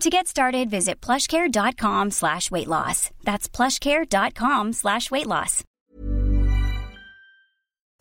To 0.00 0.10
get 0.10 0.26
started, 0.26 0.70
visit 0.70 1.00
plushcare.com 1.00 2.10
slash 2.10 2.50
weight 2.50 2.68
loss. 2.68 3.10
That's 3.24 3.48
plushcare.com 3.48 4.72
slash 4.72 5.10
weight 5.10 5.26
loss. 5.26 5.62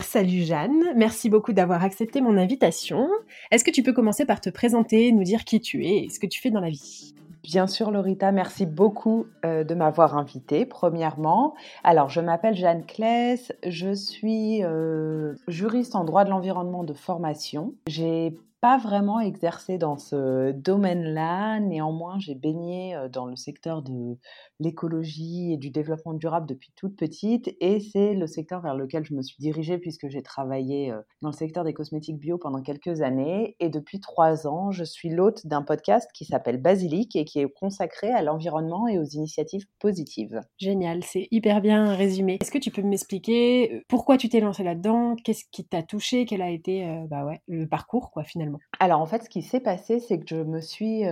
Salut 0.01 0.43
Jeanne, 0.43 0.93
merci 0.95 1.29
beaucoup 1.29 1.53
d'avoir 1.53 1.83
accepté 1.83 2.19
mon 2.21 2.37
invitation. 2.37 3.09
Est-ce 3.51 3.63
que 3.63 3.71
tu 3.71 3.83
peux 3.83 3.93
commencer 3.93 4.25
par 4.25 4.41
te 4.41 4.49
présenter, 4.49 5.11
nous 5.11 5.23
dire 5.23 5.45
qui 5.45 5.61
tu 5.61 5.85
es 5.85 6.05
et 6.05 6.09
ce 6.09 6.19
que 6.19 6.27
tu 6.27 6.41
fais 6.41 6.51
dans 6.51 6.59
la 6.59 6.69
vie? 6.69 7.15
Bien 7.41 7.67
sûr, 7.67 7.89
Lorita, 7.89 8.31
merci 8.31 8.65
beaucoup 8.65 9.25
euh, 9.45 9.63
de 9.63 9.73
m'avoir 9.73 10.17
invitée, 10.17 10.65
premièrement. 10.65 11.55
Alors, 11.83 12.09
je 12.09 12.21
m'appelle 12.21 12.55
Jeanne 12.55 12.85
Kless, 12.85 13.51
je 13.65 13.93
suis 13.93 14.63
euh, 14.63 15.33
juriste 15.47 15.95
en 15.95 16.03
droit 16.03 16.25
de 16.25 16.29
l'environnement 16.29 16.83
de 16.83 16.93
formation. 16.93 17.73
J'ai 17.87 18.37
pas 18.63 18.77
vraiment 18.77 19.19
exercé 19.19 19.77
dans 19.77 19.97
ce 19.97 20.53
domaine-là. 20.53 21.59
Néanmoins, 21.59 22.17
j'ai 22.17 22.33
baigné 22.33 22.95
euh, 22.95 23.09
dans 23.09 23.25
le 23.25 23.35
secteur 23.35 23.81
de 23.81 24.17
l'écologie 24.61 25.51
et 25.51 25.57
du 25.57 25.69
développement 25.69 26.13
durable 26.13 26.47
depuis 26.47 26.71
toute 26.77 26.95
petite. 26.95 27.53
Et 27.59 27.81
c'est 27.81 28.13
le 28.13 28.25
secteur 28.25 28.61
vers 28.61 28.73
lequel 28.73 29.03
je 29.03 29.15
me 29.15 29.21
suis 29.21 29.35
dirigée 29.37 29.79
puisque 29.79 30.07
j'ai 30.07 30.23
travaillé 30.23 30.93
euh, 30.93 31.01
dans 31.21 31.27
le 31.27 31.35
secteur 31.35 31.65
des 31.65 31.73
cosmétiques 31.73 32.17
bio 32.17 32.37
pendant 32.37 32.61
quelques 32.61 33.01
années. 33.01 33.57
Et 33.59 33.67
depuis 33.67 33.99
trois 33.99 34.47
ans, 34.47 34.71
je 34.71 34.85
suis 34.85 35.09
l'hôte 35.09 35.45
d'un 35.45 35.61
podcast 35.61 36.09
qui 36.13 36.23
s'appelle 36.23 36.61
Basilic 36.61 37.17
et 37.17 37.25
qui 37.25 37.39
est 37.39 37.53
consacré 37.59 38.11
à 38.11 38.21
l'environnement 38.21 38.87
et 38.87 38.97
aux 38.97 39.03
initiatives 39.03 39.65
positives. 39.79 40.39
Génial, 40.57 41.03
c'est 41.03 41.27
hyper 41.31 41.59
bien 41.59 41.93
résumé. 41.93 42.37
Est-ce 42.39 42.51
que 42.51 42.59
tu 42.59 42.71
peux 42.71 42.81
m'expliquer 42.81 43.73
euh, 43.73 43.81
pourquoi 43.89 44.15
tu 44.15 44.29
t'es 44.29 44.39
lancé 44.39 44.63
là-dedans? 44.63 45.17
Qu'est-ce 45.21 45.43
qui 45.51 45.65
t'a 45.65 45.83
touché 45.83 46.23
Quel 46.23 46.41
a 46.41 46.49
été 46.49 47.03
bah 47.09 47.25
ouais, 47.25 47.41
le 47.49 47.67
parcours 47.67 48.09
quoi 48.09 48.23
finalement? 48.23 48.52
Alors 48.79 49.01
en 49.01 49.05
fait, 49.05 49.23
ce 49.23 49.29
qui 49.29 49.41
s'est 49.41 49.59
passé, 49.59 49.99
c'est 49.99 50.19
que 50.19 50.25
je 50.27 50.35
me 50.35 50.59
suis, 50.59 51.03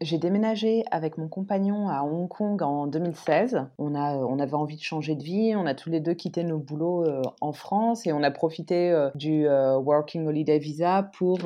j'ai 0.00 0.18
déménagé 0.18 0.84
avec 0.90 1.18
mon 1.18 1.28
compagnon 1.28 1.88
à 1.88 2.02
Hong 2.02 2.28
Kong 2.28 2.62
en 2.62 2.86
2016. 2.86 3.66
On 3.78 3.94
a, 3.94 4.16
on 4.16 4.38
avait 4.38 4.54
envie 4.54 4.76
de 4.76 4.82
changer 4.82 5.16
de 5.16 5.22
vie. 5.22 5.54
On 5.56 5.66
a 5.66 5.74
tous 5.74 5.90
les 5.90 6.00
deux 6.00 6.14
quitté 6.14 6.44
nos 6.44 6.58
boulots 6.58 7.04
en 7.40 7.52
France 7.52 8.06
et 8.06 8.12
on 8.12 8.22
a 8.22 8.30
profité 8.30 9.08
du 9.14 9.48
Working 9.48 10.26
Holiday 10.26 10.58
Visa 10.58 11.10
pour 11.18 11.38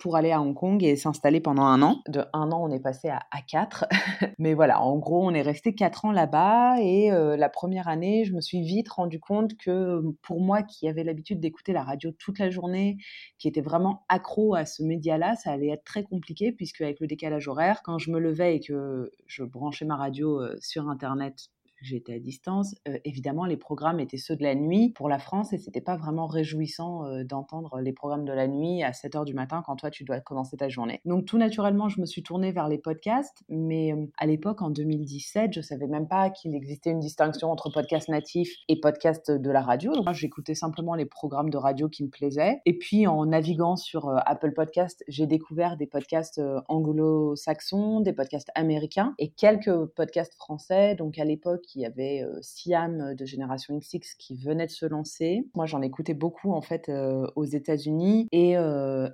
pour 0.00 0.16
aller 0.16 0.30
à 0.30 0.40
Hong 0.40 0.54
Kong 0.54 0.82
et 0.82 0.96
s'installer 0.96 1.40
pendant 1.40 1.64
un 1.64 1.82
an. 1.82 2.02
De 2.08 2.24
un 2.32 2.52
an, 2.52 2.62
on 2.62 2.70
est 2.70 2.80
passé 2.80 3.08
à, 3.08 3.20
à 3.30 3.42
quatre. 3.42 3.86
Mais 4.38 4.54
voilà, 4.54 4.80
en 4.80 4.96
gros, 4.98 5.24
on 5.24 5.34
est 5.34 5.42
resté 5.42 5.74
quatre 5.74 6.04
ans 6.04 6.12
là-bas 6.12 6.80
et 6.80 7.10
la 7.10 7.48
première 7.48 7.88
année, 7.88 8.24
je 8.24 8.32
me 8.32 8.40
suis 8.40 8.62
vite 8.62 8.88
rendu 8.88 9.18
compte 9.20 9.56
que 9.56 10.00
pour 10.22 10.40
moi, 10.40 10.62
qui 10.62 10.88
avais 10.88 11.04
l'habitude 11.04 11.40
d'écouter 11.40 11.72
la 11.72 11.82
radio 11.82 12.10
toute 12.12 12.38
la 12.38 12.50
journée, 12.50 12.96
qui 13.38 13.48
était 13.48 13.60
vraiment 13.60 14.04
accro 14.08 14.54
à 14.54 14.60
à 14.60 14.66
ce 14.66 14.82
média-là, 14.82 15.34
ça 15.36 15.50
allait 15.50 15.70
être 15.70 15.84
très 15.84 16.04
compliqué 16.04 16.52
puisque 16.52 16.82
avec 16.82 17.00
le 17.00 17.06
décalage 17.06 17.48
horaire, 17.48 17.82
quand 17.82 17.98
je 17.98 18.10
me 18.10 18.20
levais 18.20 18.56
et 18.56 18.60
que 18.60 19.10
je 19.26 19.42
branchais 19.42 19.86
ma 19.86 19.96
radio 19.96 20.40
euh, 20.40 20.56
sur 20.60 20.88
Internet 20.88 21.48
j'étais 21.80 22.14
à 22.14 22.18
distance. 22.18 22.74
Euh, 22.88 22.98
évidemment, 23.04 23.44
les 23.44 23.56
programmes 23.56 24.00
étaient 24.00 24.16
ceux 24.16 24.36
de 24.36 24.42
la 24.42 24.54
nuit 24.54 24.90
pour 24.90 25.08
la 25.08 25.18
France 25.18 25.52
et 25.52 25.58
c'était 25.58 25.80
pas 25.80 25.96
vraiment 25.96 26.26
réjouissant 26.26 27.06
euh, 27.06 27.24
d'entendre 27.24 27.80
les 27.80 27.92
programmes 27.92 28.24
de 28.24 28.32
la 28.32 28.48
nuit 28.48 28.82
à 28.82 28.92
7 28.92 29.16
heures 29.16 29.24
du 29.24 29.34
matin 29.34 29.62
quand 29.64 29.76
toi 29.76 29.90
tu 29.90 30.04
dois 30.04 30.20
commencer 30.20 30.56
ta 30.56 30.68
journée. 30.68 31.00
Donc 31.04 31.24
tout 31.24 31.38
naturellement, 31.38 31.88
je 31.88 32.00
me 32.00 32.06
suis 32.06 32.22
tournée 32.22 32.52
vers 32.52 32.68
les 32.68 32.78
podcasts, 32.78 33.42
mais 33.48 33.92
euh, 33.92 34.06
à 34.18 34.26
l'époque, 34.26 34.62
en 34.62 34.70
2017, 34.70 35.52
je 35.52 35.60
savais 35.60 35.86
même 35.86 36.08
pas 36.08 36.30
qu'il 36.30 36.54
existait 36.54 36.90
une 36.90 37.00
distinction 37.00 37.50
entre 37.50 37.70
podcast 37.70 38.08
natif 38.08 38.52
et 38.68 38.78
podcast 38.78 39.30
de 39.30 39.50
la 39.50 39.62
radio. 39.62 39.92
Donc 39.92 40.12
j'écoutais 40.12 40.54
simplement 40.54 40.94
les 40.94 41.06
programmes 41.06 41.50
de 41.50 41.56
radio 41.56 41.88
qui 41.88 42.04
me 42.04 42.10
plaisaient. 42.10 42.60
Et 42.66 42.76
puis 42.76 43.06
en 43.06 43.26
naviguant 43.26 43.76
sur 43.76 44.10
Apple 44.26 44.52
Podcast, 44.52 45.04
j'ai 45.08 45.26
découvert 45.26 45.76
des 45.76 45.86
podcasts 45.86 46.40
anglo-saxons, 46.68 48.00
des 48.00 48.12
podcasts 48.12 48.50
américains 48.54 49.14
et 49.18 49.30
quelques 49.30 49.86
podcasts 49.86 50.34
français. 50.34 50.94
Donc 50.94 51.18
à 51.18 51.24
l'époque, 51.24 51.69
il 51.74 51.82
y 51.82 51.86
avait 51.86 52.24
Siam 52.40 53.14
de 53.14 53.24
Génération 53.24 53.78
XX 53.78 54.14
qui 54.18 54.36
venait 54.36 54.66
de 54.66 54.70
se 54.70 54.86
lancer. 54.86 55.46
Moi, 55.54 55.66
j'en 55.66 55.82
écoutais 55.82 56.14
beaucoup 56.14 56.52
en 56.52 56.60
fait 56.60 56.90
aux 57.36 57.44
États-Unis 57.44 58.28
et, 58.32 58.52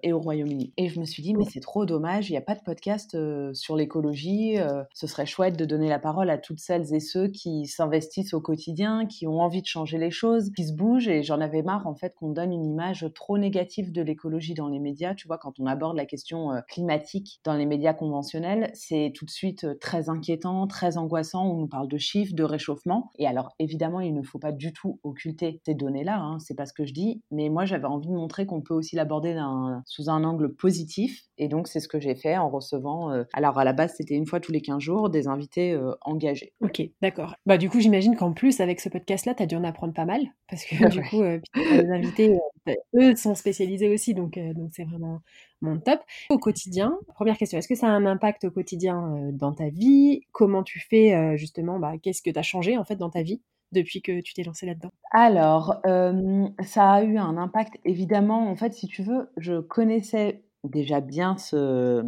et, 0.03 0.13
au 0.13 0.21
Royaume-Uni. 0.21 0.73
Et 0.77 0.89
je 0.89 1.01
me 1.01 1.05
suis 1.05 1.23
dit, 1.23 1.35
mais 1.35 1.45
c'est 1.45 1.61
trop 1.61 1.87
dommage, 1.87 2.29
il 2.29 2.33
n'y 2.33 2.39
a 2.39 2.43
pas 2.43 2.55
de 2.55 2.63
podcast 2.63 3.17
sur 3.53 3.77
l'écologie. 3.77 4.57
ce 4.95 5.07
serait 5.07 5.27
chouette 5.27 5.57
de 5.57 5.65
donner 5.65 5.89
la 5.89 5.99
parole 5.99 6.31
à 6.31 6.39
toutes 6.39 6.61
celles 6.61 6.95
et 6.95 7.01
ceux 7.01 7.29
qui 7.29 7.67
s'investissent 7.67 8.35
au 8.35 8.41
quotidien, 8.41 9.07
qui 9.07 9.27
ont 9.27 9.41
envie 9.41 9.63
de 9.63 9.67
changer 9.67 9.99
les 9.99 10.11
choses, 10.11 10.51
qui 10.57 10.67
se 10.67 10.73
bougent. 10.73 11.09
Et 11.09 11.23
j'en 11.23 11.41
avais 11.41 11.63
marre 11.63 11.87
en 11.87 11.95
fait 11.95 12.15
qu'on 12.15 12.31
donne 12.31 12.53
une 12.53 12.65
image 12.65 13.07
trop 13.15 13.39
négative 13.39 13.93
de 13.93 14.03
l'écologie 14.03 14.55
dans 14.55 14.69
les 14.69 14.79
médias. 14.79 15.15
Tu 15.15 15.27
vois, 15.27 15.39
quand 15.39 15.59
on 15.61 15.67
aborde 15.67 15.97
la 15.97 16.07
question 16.07 16.51
climatique 16.69 17.41
dans 17.45 17.55
les 17.55 17.67
médias 17.67 17.95
conventionnels, 17.95 18.71
c'est 18.75 19.13
tout 19.15 19.25
de 19.25 19.31
suite 19.31 19.67
très 19.81 20.09
inquiétant, 20.09 20.67
très 20.67 20.97
angoissant. 20.99 21.47
On 21.47 21.57
nous 21.57 21.69
parle 21.69 21.89
de 21.89 21.99
chiffres, 21.99 22.35
de 22.35 22.45
réchauffement. 22.47 23.11
Et 23.19 23.27
alors, 23.27 23.51
évidemment, 23.59 24.01
il 24.01 24.15
ne 24.15 24.23
faut 24.23 24.39
pas 24.39 24.53
du 24.53 24.73
tout 24.73 25.01
occulter 25.03 25.61
ces 25.65 25.75
données-là, 25.75 26.19
hein, 26.19 26.39
c'est 26.39 26.55
pas 26.55 26.67
ce 26.67 26.73
que 26.73 26.87
je 26.87 26.93
dis, 26.93 27.23
mais 27.31 27.49
moi, 27.49 27.65
j'avais 27.65 27.87
envie 27.87 28.09
de 28.09 28.15
montrer 28.15 28.47
qu'on 28.47 28.63
peut 28.63 28.75
aussi 28.75 28.97
l'aborder 28.97 29.39
sous 29.85 30.11
un 30.11 30.25
angle 30.25 30.55
positif. 30.55 31.25
Et 31.39 31.49
donc, 31.49 31.69
c'est 31.69 31.81
ce 31.81 31.89
que 31.89 32.01
j'ai 32.01 32.15
fait 32.15 32.37
en 32.37 32.49
recevant, 32.49 33.11
euh, 33.11 33.25
alors 33.33 33.59
à 33.59 33.65
la 33.65 33.73
base, 33.73 33.95
c'était 33.97 34.15
une 34.15 34.27
fois 34.27 34.41
tous 34.41 34.53
les 34.53 34.61
15 34.61 34.81
jours, 34.81 35.11
des 35.11 35.29
invités 35.29 35.73
euh, 35.73 35.93
engagés. 36.03 36.53
Ok, 36.61 36.83
d'accord. 37.03 37.35
Bah, 37.45 37.59
du 37.59 37.69
coup, 37.69 37.81
j'imagine 37.81 38.17
qu'en 38.17 38.33
plus, 38.33 38.61
avec 38.61 38.81
ce 38.81 38.89
podcast-là, 38.89 39.35
tu 39.35 39.43
as 39.43 39.47
dû 39.47 39.57
en 39.57 39.65
apprendre 39.65 39.93
pas 39.93 40.07
mal, 40.07 40.23
parce 40.49 40.65
que 40.65 40.77
du 40.89 41.03
coup, 41.03 41.23
euh, 41.23 41.39
les 41.55 41.91
invités, 41.91 42.39
eux, 42.95 43.15
sont 43.17 43.35
spécialisés 43.35 43.93
aussi, 43.93 44.15
donc 44.15 44.39
donc 44.55 44.71
c'est 44.73 44.85
vraiment 44.85 45.21
mon 45.61 45.79
top. 45.79 46.01
Au 46.31 46.39
quotidien, 46.39 46.99
première 47.15 47.37
question, 47.37 47.59
est-ce 47.59 47.69
que 47.69 47.75
ça 47.75 47.89
a 47.89 47.91
un 47.91 48.07
impact 48.07 48.45
au 48.45 48.51
quotidien 48.51 49.31
dans 49.33 49.53
ta 49.53 49.69
vie? 49.69 50.21
Comment 50.33 50.63
tu 50.63 50.81
fais 50.81 51.37
justement 51.37 51.79
bah, 51.79 51.95
Qu'est-ce 52.03 52.23
que 52.23 52.31
tu 52.31 52.39
as 52.39 52.43
changé 52.43 52.77
en 52.77 52.85
fait 52.85 52.97
dans 52.97 53.11
ta 53.11 53.23
vie 53.23 53.41
depuis 53.73 54.03
que 54.03 54.21
tu 54.21 54.35
t'es 54.35 54.43
lancé 54.43 54.67
là-dedans? 54.67 54.91
Alors, 55.13 55.81
ça 56.65 56.91
a 56.91 57.03
eu 57.03 57.17
un 57.19 57.37
impact 57.37 57.79
évidemment. 57.85 58.51
En 58.51 58.57
fait, 58.57 58.75
si 58.75 58.87
tu 58.87 59.03
veux, 59.03 59.31
je 59.37 59.61
connaissais 59.61 60.45
déjà 60.65 61.01
bien 61.01 61.37
ce, 61.37 62.03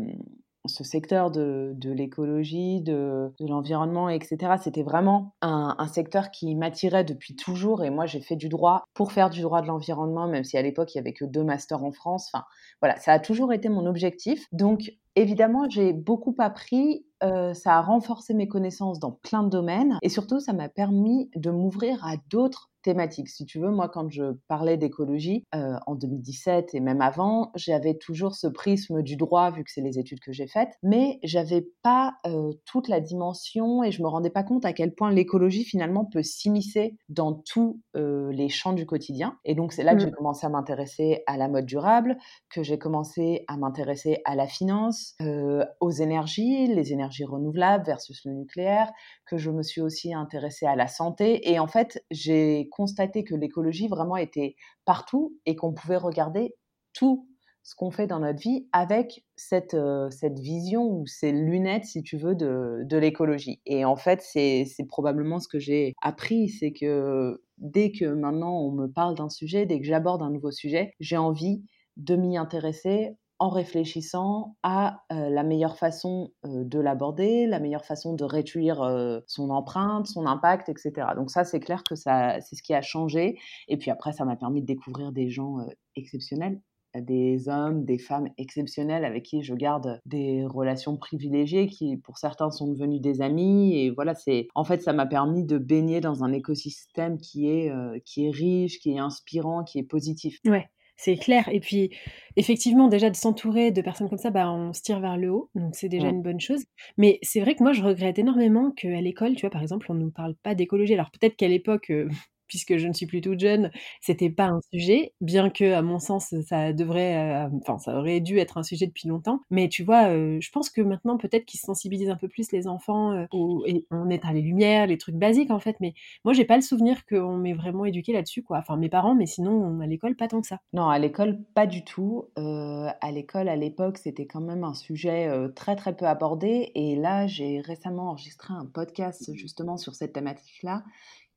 ce 0.69 0.85
secteur 0.85 1.31
de, 1.31 1.73
de 1.75 1.91
l'écologie, 1.91 2.81
de, 2.81 3.33
de 3.41 3.47
l'environnement, 3.47 4.09
etc. 4.09 4.55
C'était 4.63 4.83
vraiment 4.83 5.35
un, 5.43 5.75
un, 5.79 5.89
secteur 5.89 6.31
qui 6.31 6.55
m'attirait 6.55 7.05
depuis 7.05 7.35
toujours. 7.35 7.85
Et 7.85 7.91
moi, 7.91 8.07
j'ai 8.07 8.21
fait 8.21 8.37
du 8.37 8.49
droit 8.49 8.85
pour 8.95 9.13
faire 9.13 9.31
du 9.31 9.41
droit 9.41 9.63
de 9.63 9.67
l'environnement, 9.67 10.29
même 10.29 10.45
si 10.45 10.57
à 10.57 10.63
l'époque, 10.63 10.95
il 10.95 10.99
n'y 10.99 11.01
avait 11.01 11.13
que 11.13 11.25
deux 11.25 11.45
masters 11.45 11.83
en 11.83 11.93
France. 11.93 12.31
Enfin, 12.33 12.45
voilà, 12.81 12.97
ça 12.97 13.13
a 13.13 13.19
toujours 13.19 13.53
été 13.53 13.69
mon 13.69 13.87
objectif. 13.87 14.47
Donc, 14.53 14.93
évidemment, 15.21 15.69
j'ai 15.69 15.93
beaucoup 15.93 16.35
appris. 16.39 17.05
ça 17.21 17.77
a 17.77 17.83
renforcé 17.83 18.35
mes 18.35 18.49
connaissances 18.49 19.01
dans 19.01 19.13
plein 19.13 19.43
de 19.43 19.49
domaines 19.49 19.99
et 20.03 20.09
surtout, 20.09 20.41
ça 20.41 20.53
m'a 20.53 20.69
permis 20.69 21.31
de 21.35 21.51
m'ouvrir 21.51 22.05
à 22.05 22.17
d'autres 22.31 22.71
thématique. 22.83 23.29
Si 23.29 23.45
tu 23.45 23.59
veux, 23.59 23.71
moi, 23.71 23.89
quand 23.89 24.11
je 24.11 24.33
parlais 24.49 24.77
d'écologie 24.77 25.45
euh, 25.55 25.75
en 25.87 25.95
2017 25.95 26.75
et 26.75 26.81
même 26.81 27.01
avant, 27.01 27.51
j'avais 27.55 27.95
toujours 27.95 28.35
ce 28.35 28.47
prisme 28.47 29.03
du 29.03 29.17
droit, 29.17 29.51
vu 29.51 29.65
que 29.65 29.71
c'est 29.71 29.81
les 29.81 29.99
études 29.99 30.21
que 30.21 30.33
j'ai 30.33 30.47
faites, 30.47 30.73
mais 30.83 31.19
j'avais 31.23 31.69
pas 31.83 32.15
euh, 32.27 32.53
toute 32.65 32.89
la 32.89 33.01
dimension 33.01 33.83
et 33.83 33.91
je 33.91 34.03
me 34.03 34.09
rendais 34.09 34.31
pas 34.31 34.43
compte 34.43 34.65
à 34.65 34.73
quel 34.73 34.95
point 34.95 35.11
l'écologie 35.11 35.65
finalement 35.65 36.05
peut 36.05 36.23
s'immiscer 36.23 36.97
dans 37.09 37.35
tous 37.35 37.81
euh, 37.97 38.31
les 38.33 38.49
champs 38.49 38.73
du 38.73 38.87
quotidien. 38.87 39.37
Et 39.45 39.55
donc, 39.55 39.73
c'est 39.73 39.83
là 39.83 39.95
que 39.95 40.01
j'ai 40.01 40.07
mmh. 40.07 40.15
commencé 40.17 40.47
à 40.47 40.51
m'intéresser 40.51 41.23
à 41.27 41.37
la 41.37 41.49
mode 41.49 41.67
durable, 41.67 42.17
que 42.51 42.63
j'ai 42.63 42.79
commencé 42.79 43.45
à 43.49 43.57
m'intéresser 43.57 44.23
à 44.25 44.35
la 44.35 44.47
finance, 44.47 45.08
aux 45.21 45.91
énergies, 45.91 46.67
les 46.67 46.93
énergies 46.93 47.25
renouvelables 47.25 47.85
versus 47.85 48.25
le 48.25 48.33
nucléaire, 48.33 48.91
que 49.27 49.37
je 49.37 49.51
me 49.51 49.63
suis 49.63 49.81
aussi 49.81 50.15
intéressée 50.15 50.67
à 50.67 50.77
la 50.77 50.89
santé. 50.89 51.51
Et 51.51 51.59
en 51.59 51.67
fait, 51.67 52.05
j'ai 52.11 52.69
constaté 52.71 53.25
que 53.25 53.35
l'écologie 53.35 53.89
vraiment 53.89 54.17
était 54.17 54.57
partout 54.85 55.37
et 55.47 55.57
qu'on 55.57 55.73
pouvait 55.73 55.97
regarder 55.97 56.55
tout 56.93 57.29
ce 57.69 57.75
qu'on 57.75 57.91
fait 57.91 58.07
dans 58.07 58.21
notre 58.21 58.41
vie 58.41 58.67
avec 58.73 59.27
cette, 59.37 59.75
euh, 59.75 60.09
cette 60.09 60.39
vision 60.39 60.85
ou 60.85 61.07
ces 61.07 61.33
lunettes, 61.33 61.85
si 61.85 62.03
tu 62.03 62.17
veux, 62.17 62.35
de, 62.35 62.83
de 62.85 62.97
l'écologie. 62.97 63.61
Et 63.67 63.85
en 63.85 63.97
fait, 63.97 64.23
c'est 64.23 64.65
probablement 64.89 65.39
ce 65.39 65.49
que 65.49 65.59
j'ai 65.59 65.93
appris, 66.01 66.49
c'est 66.49 66.73
que 66.73 67.43
dès 67.59 67.93
que 67.93 68.07
maintenant 68.07 68.59
on 68.59 68.73
me 68.73 68.87
parle 68.87 69.17
d'un 69.17 69.29
sujet, 69.29 69.67
dès 69.67 69.81
que 69.81 69.87
j'aborde 69.87 70.23
un 70.23 70.31
nouveau 70.31 70.51
sujet, 70.51 70.93
j'ai 70.99 71.19
envie 71.19 71.63
de 71.99 72.17
m'y 72.17 72.39
intéresser 72.39 73.17
en 73.41 73.51
réfléchissant 73.51 74.57
à 74.63 75.05
euh, 75.13 75.31
la 75.31 75.43
meilleure 75.45 75.77
façon 75.77 76.33
euh, 76.45 76.65
de 76.65 76.81
l'aborder, 76.81 77.47
la 77.47 77.61
meilleure 77.61 77.85
façon 77.85 78.15
de 78.15 78.25
réduire 78.25 78.83
euh, 78.83 79.21
son 79.27 79.51
empreinte, 79.51 80.07
son 80.07 80.27
impact, 80.27 80.69
etc. 80.69 81.09
Donc 81.15 81.31
ça, 81.31 81.45
c'est 81.45 81.61
clair 81.61 81.85
que 81.85 81.95
ça, 81.95 82.41
c'est 82.41 82.57
ce 82.57 82.63
qui 82.63 82.75
a 82.75 82.83
changé. 82.83 83.39
Et 83.69 83.77
puis 83.77 83.91
après, 83.91 84.13
ça 84.13 84.25
m'a 84.25 84.37
permis 84.37 84.61
de 84.61 84.67
découvrir 84.67 85.13
des 85.13 85.31
gens 85.31 85.59
exceptionnels, 85.95 86.61
des 86.97 87.49
hommes, 87.49 87.85
des 87.85 87.99
femmes 87.99 88.29
exceptionnels 88.39 89.05
avec 89.05 89.25
qui 89.25 89.43
je 89.43 89.55
garde 89.55 90.01
des 90.05 90.45
relations 90.45 90.97
privilégiées, 90.97 91.69
qui 91.69 91.97
pour 91.97 92.19
certains 92.19 92.51
sont 92.51 92.67
devenus 92.67 93.01
des 93.01 93.21
amis. 93.21 93.79
Et 93.79 93.91
voilà, 93.91 94.15
c'est 94.15 94.49
en 94.57 94.65
fait, 94.65 94.83
ça 94.83 94.93
m'a 94.93 95.07
permis 95.07 95.45
de 95.45 95.59
baigner 95.59 96.01
dans 96.01 96.25
un 96.25 96.33
écosystème 96.33 97.19
qui 97.19 97.49
est 97.49 97.73
qui 98.05 98.27
est 98.27 98.31
riche, 98.31 98.81
qui 98.81 98.95
est 98.95 98.99
inspirant, 98.99 99.63
qui 99.63 99.79
est 99.79 99.85
positif. 99.85 100.39
Ouais 100.45 100.69
c'est 100.99 101.17
clair. 101.17 101.49
Et 101.51 101.61
puis, 101.61 101.91
effectivement, 102.37 102.89
déjà 102.89 103.09
de 103.09 103.17
s'entourer 103.17 103.71
de 103.71 103.81
personnes 103.81 104.09
comme 104.09 104.19
ça, 104.19 104.31
bah, 104.31 104.51
on 104.53 104.73
se 104.73 104.83
tire 104.83 105.01
vers 105.01 105.17
le 105.17 105.31
haut, 105.31 105.49
donc 105.55 105.75
c'est 105.75 105.89
déjà 105.89 106.09
une 106.09 106.23
bonne 106.23 106.41
chose. 106.41 106.65
Mais 106.99 107.19
c'est 107.23 107.41
vrai 107.41 107.55
que 107.55 107.63
moi, 107.63 107.73
je 107.73 107.83
regrette 107.83 108.19
énormément 108.19 108.73
qu'à 108.73 109.01
l'école, 109.01 109.35
tu 109.37 109.43
vois, 109.43 109.51
par 109.51 109.63
exemple, 109.63 109.87
on 109.91 109.95
ne 109.95 110.01
nous 110.01 110.11
parle 110.11 110.35
pas 110.43 110.55
d'écologie. 110.55 110.95
Alors 110.95 111.11
peut-être 111.11 111.37
qu'à 111.37 111.49
l'époque, 111.49 111.91
euh, 111.91 112.09
puisque 112.49 112.77
je 112.79 112.89
ne 112.89 112.93
suis 112.93 113.07
plus 113.07 113.21
toute 113.21 113.39
jeune, 113.39 113.71
c'était 114.01 114.31
pas 114.31 114.47
un 114.47 114.61
sujet, 114.73 115.13
bien 115.21 115.51
que 115.51 115.73
à 115.73 115.83
mon 115.83 115.99
sens 115.99 116.35
ça 116.47 116.73
devrait, 116.73 117.47
euh, 117.47 117.49
enfin 117.61 117.79
ça 117.79 117.97
aurait 117.99 118.21
dû 118.21 118.39
être 118.39 118.59
un 118.59 118.63
sujet 118.63 118.87
depuis 118.87 119.09
longtemps. 119.09 119.41
Mais 119.51 119.69
tu 119.69 119.85
vois, 119.85 120.09
euh, 120.09 120.39
je 120.41 120.51
pense 120.51 120.71
que 120.71 120.81
maintenant 120.81 121.17
peut-être 121.19 121.45
qu'ils 121.45 121.61
sensibilisent 121.61 122.11
un 122.11 122.17
peu 122.17 122.29
plus 122.29 122.51
les 122.53 122.67
enfants 122.67 123.13
euh, 123.13 123.27
et 123.67 123.87
on 123.91 124.11
éteint 124.11 124.33
les 124.33 124.43
lumières, 124.43 124.87
les 124.87 124.99
trucs 124.99 125.17
basiques 125.17 125.51
en 125.51 125.61
fait. 125.61 125.77
Mais 125.81 125.95
moi 126.25 126.33
j'ai 126.33 126.45
pas 126.45 126.57
le 126.57 126.63
souvenir 126.63 127.05
qu'on 127.07 127.37
m'ait 127.37 127.55
vraiment 127.55 127.85
éduqué 127.85 128.13
là-dessus 128.13 128.43
quoi. 128.43 128.59
Enfin 128.59 128.77
mes 128.77 128.89
parents, 128.89 129.15
mais 129.15 129.27
sinon 129.27 129.81
à 129.81 129.87
l'école 129.87 130.17
pas 130.17 130.29
tant 130.29 130.41
que 130.41 130.47
ça. 130.47 130.59
Non, 130.73 130.89
à 130.89 130.99
l'école 130.99 131.39
pas 131.55 131.67
du 131.67 131.85
tout. 131.85 132.27
à 132.37 133.11
l'école 133.13 133.49
à 133.49 133.57
l'époque 133.57 133.99
c'était 133.99 134.27
quand 134.27 134.41
même 134.41 134.65
un 134.65 134.75
sujet 134.75 135.31
très 135.55 135.77
très 135.77 135.95
peu 135.97 136.07
abordé. 136.07 136.73
Et 136.75 136.97
là 136.97 137.27
j'ai 137.27 137.61
récemment 137.61 138.11
enregistré 138.11 138.55
un 138.55 138.67
podcast 138.67 139.31
justement 139.35 139.77
sur 139.77 139.95
cette 139.95 140.13
thématique-là 140.13 140.85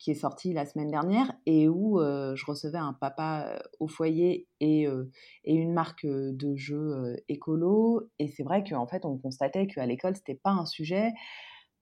qui 0.02 0.10
est 0.10 0.16
sorti 0.16 0.52
la 0.52 0.66
semaine 0.66 0.90
dernière 0.90 1.32
et 1.46 1.70
où 1.70 2.00
je 2.00 2.46
recevais 2.48 2.80
un 2.80 2.94
papa 2.94 3.62
au 3.80 3.88
foyer 3.88 4.48
et, 4.60 4.88
et 5.44 5.54
une 5.54 5.74
marque 5.74 6.08
de 6.08 6.56
jeux 6.56 7.16
écolo. 7.30 8.10
Et 8.18 8.28
c'est 8.28 8.42
vrai 8.42 8.64
qu'en 8.64 8.88
fait, 8.88 9.06
on 9.06 9.20
constatait 9.20 9.68
qu'à 9.68 9.86
l'école, 9.86 10.16
c'était 10.16 10.40
pas 10.42 10.50
un 10.50 10.66
sujet, 10.66 11.14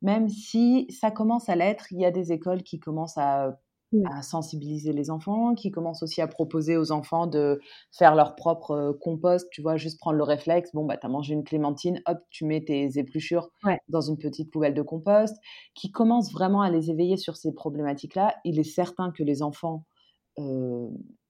même 0.02 0.28
si 0.28 0.86
ça 0.90 1.12
commence 1.12 1.48
à 1.48 1.56
l'être. 1.56 1.94
Il 1.94 2.02
y 2.02 2.06
a 2.06 2.12
des 2.12 2.34
écoles 2.34 2.64
qui 2.64 2.78
commencent 2.78 3.18
à 3.18 3.58
à 4.04 4.22
sensibiliser 4.22 4.94
les 4.94 5.10
enfants, 5.10 5.56
qui 5.56 5.72
commencent 5.72 6.04
aussi 6.04 6.22
à 6.22 6.28
proposer 6.28 6.78
aux 6.78 6.92
enfants 6.92 7.28
de 7.28 7.60
faire 7.92 8.16
leur 8.16 8.36
propre 8.36 8.98
compost, 9.02 9.48
tu 9.52 9.62
vois, 9.62 9.78
juste 9.78 10.00
prendre 10.00 10.18
le 10.18 10.24
réflexe, 10.24 10.70
bon, 10.74 10.86
bah, 10.86 10.98
tu 10.98 11.06
as 11.06 11.10
mangé 11.10 11.34
une 11.34 11.44
clémentine, 11.44 12.02
hop, 12.06 12.20
tu 12.30 12.46
mets 12.46 12.64
tes 12.64 12.98
épluchures 12.98 13.50
dans 13.90 14.02
une 14.02 14.18
petite 14.18 14.52
poubelle 14.52 14.74
de 14.74 14.82
compost, 14.82 15.36
qui 15.76 15.92
commencent 15.92 16.32
vraiment 16.32 16.62
à 16.62 16.70
les 16.70 16.92
éveiller 16.92 17.18
sur 17.18 17.36
ces 17.36 17.54
problématiques-là. 17.54 18.36
Il 18.46 18.60
est 18.60 18.64
certain 18.64 19.12
que 19.12 19.24
les 19.24 19.42
enfants 19.42 19.86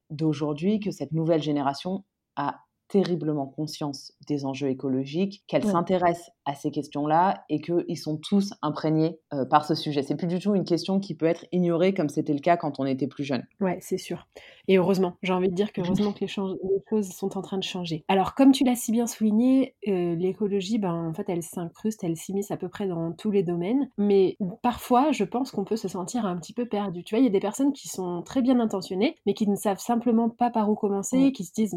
d'aujourd'hui, 0.10 0.80
que 0.80 0.92
cette 0.92 1.12
nouvelle 1.12 1.42
génération 1.42 2.04
a 2.36 2.60
terriblement 2.88 3.48
conscience 3.48 4.14
des 4.28 4.46
enjeux 4.46 4.70
écologiques, 4.70 5.44
qu'elle 5.48 5.64
s'intéresse 5.64 6.32
à 6.50 6.56
ces 6.56 6.72
questions-là 6.72 7.44
et 7.48 7.62
qu'ils 7.62 7.98
sont 7.98 8.18
tous 8.18 8.54
imprégnés 8.64 9.20
euh, 9.34 9.46
par 9.46 9.66
ce 9.66 9.76
sujet. 9.76 10.02
C'est 10.02 10.16
plus 10.16 10.28
du 10.28 10.40
tout 10.40 10.56
une 10.56 10.66
question 10.66 11.00
qui 11.00 11.14
peut 11.14 11.28
être 11.28 11.46
ignorée 11.52 11.94
comme 11.94 12.10
c'était 12.10 12.34
le 12.34 12.40
cas 12.40 12.58
quand 12.58 12.80
on 12.80 12.86
était 12.86 13.08
plus 13.08 13.24
jeune. 13.24 13.46
Ouais, 13.62 13.78
c'est 13.82 14.00
sûr. 14.00 14.28
Et 14.68 14.78
heureusement, 14.78 15.14
j'ai 15.22 15.34
envie 15.34 15.50
de 15.50 15.54
dire 15.54 15.72
que 15.72 15.82
heureusement 15.82 16.12
que 16.12 16.20
les, 16.22 16.28
choses 16.28 17.10
sont 17.12 17.38
en 17.38 17.42
train 17.42 17.58
de 17.58 17.64
changer. 17.64 18.04
Alors, 18.08 18.34
comme 18.34 18.52
tu 18.52 18.64
l'as 18.64 18.76
si 18.76 18.92
bien 18.92 19.06
souligné, 19.06 19.76
euh, 19.88 20.16
l'écologie, 20.16 20.80
ben, 20.80 21.10
en 21.10 21.14
fait, 21.14 21.30
elle 21.30 21.44
s'incruste, 21.44 22.04
elle 22.04 22.18
s'immisce 22.18 22.52
à 22.52 22.58
peu 22.58 22.68
près 22.68 22.88
dans 22.88 23.12
tous 23.12 23.32
les 23.32 23.44
domaines. 23.44 23.90
Mais 23.98 24.38
parfois, 24.62 25.12
je 25.12 25.24
pense 25.24 25.52
qu'on 25.52 25.64
peut 25.64 25.76
se 25.76 25.88
sentir 25.88 26.26
un 26.26 26.38
petit 26.38 26.54
peu 26.54 26.68
perdu. 26.68 27.04
Tu 27.04 27.16
vois, 27.16 27.20
il 27.20 27.26
y 27.26 27.28
a 27.28 27.32
des 27.32 27.40
personnes 27.40 27.74
qui 27.74 27.88
sont 27.88 28.22
très 28.24 28.42
bien 28.42 28.60
intentionnées, 28.60 29.16
mais 29.26 29.34
qui 29.34 29.48
ne 29.48 29.56
savent 29.56 29.80
simplement 29.80 30.30
pas 30.30 30.50
par 30.50 30.70
où 30.70 30.76
commencer, 30.76 31.32
qui 31.32 31.44
se 31.44 31.54
disent, 31.54 31.76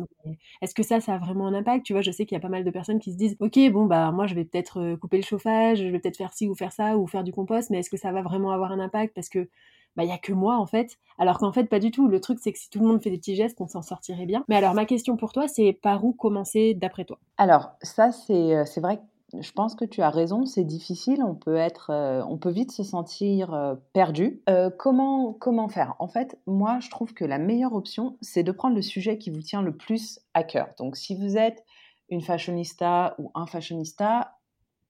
est-ce 0.61 0.75
que 0.75 0.83
ça, 0.83 1.01
ça 1.01 1.15
a 1.15 1.19
vraiment 1.19 1.47
un 1.47 1.55
impact? 1.55 1.85
Tu 1.85 1.93
vois, 1.93 2.03
je 2.03 2.11
sais 2.11 2.27
qu'il 2.27 2.37
y 2.37 2.39
a 2.39 2.43
pas 2.43 2.49
mal 2.49 2.65
de 2.65 2.71
personnes 2.71 2.99
qui 2.99 3.13
se 3.13 3.17
disent, 3.17 3.37
ok, 3.41 3.59
bon, 3.71 3.87
bah, 3.87 4.11
moi, 4.13 4.27
je 4.27 4.35
vais 4.35 4.45
peut-être 4.45 4.62
euh, 4.77 4.97
couper 4.97 5.17
le 5.17 5.23
chauffage, 5.23 5.79
je 5.79 5.89
vais 5.89 5.99
peut-être 5.99 6.17
faire 6.17 6.33
ci 6.33 6.49
ou 6.49 6.55
faire 6.55 6.73
ça, 6.73 6.97
ou 6.97 7.07
faire 7.07 7.25
du 7.25 7.33
compost, 7.33 7.71
mais 7.71 7.79
est-ce 7.79 7.91
que 7.91 7.97
ça 7.97 8.13
va 8.13 8.23
vraiment 8.23 8.51
avoir 8.51 8.73
un 8.73 8.81
impact? 8.81 9.15
Parce 9.15 9.29
que 9.29 9.49
bah, 9.97 10.05
il 10.05 10.09
y 10.09 10.13
a 10.13 10.19
que 10.19 10.33
moi 10.33 10.57
en 10.57 10.67
fait. 10.67 10.99
Alors 11.19 11.39
qu'en 11.39 11.53
fait, 11.53 11.65
pas 11.65 11.79
du 11.79 11.91
tout. 11.91 12.09
Le 12.09 12.21
truc, 12.21 12.39
c'est 12.41 12.53
que 12.53 12.59
si 12.59 12.71
tout 12.71 12.81
le 12.81 12.87
monde 12.87 13.03
fait 13.03 13.11
des 13.11 13.19
petits 13.19 13.35
gestes, 13.35 13.61
on 13.61 13.69
s'en 13.69 13.83
sortirait 13.83 14.27
bien. 14.27 14.45
Mais 14.49 14.57
alors, 14.57 14.75
ma 14.75 14.87
question 14.87 15.17
pour 15.17 15.33
toi, 15.33 15.49
c'est 15.49 15.73
par 15.73 16.05
où 16.05 16.13
commencer 16.13 16.75
d'après 16.75 17.05
toi? 17.05 17.19
Alors, 17.37 17.73
ça, 17.83 18.11
c'est, 18.13 18.57
euh, 18.57 18.65
vrai 18.81 19.01
je 19.41 19.53
pense 19.53 19.75
que 19.75 19.87
tu 19.87 20.03
as 20.03 20.11
raison, 20.11 20.45
c'est 20.45 20.65
difficile, 20.65 21.23
on 21.23 21.35
peut 21.35 21.57
être, 21.57 21.89
euh, 21.89 22.23
on 22.29 22.37
peut 22.37 22.51
vite 22.51 22.71
se 22.71 22.83
sentir 22.83 23.79
perdu. 23.95 24.43
comment, 24.79 25.33
comment 25.33 25.71
faire? 25.71 25.95
En 26.01 26.09
fait, 26.09 26.39
moi, 26.47 26.81
je 26.81 26.91
trouve 26.91 27.15
que 27.15 27.25
la 27.25 27.39
meilleure 27.39 27.73
option, 27.73 28.19
c'est 28.21 28.43
de 28.43 28.53
prendre 28.53 28.77
le 28.77 28.83
sujet 28.83 29.17
qui 29.17 29.31
vous 29.31 29.41
tient 29.41 29.63
le 29.63 29.75
plus 29.75 30.21
à 30.35 30.43
cœur. 30.43 30.69
Donc, 30.79 30.97
si 30.97 31.17
vous 31.17 31.39
êtes 31.39 31.65
une 32.13 32.21
fashionista 32.21 33.15
ou 33.19 33.31
un 33.35 33.47
fashionista, 33.47 34.37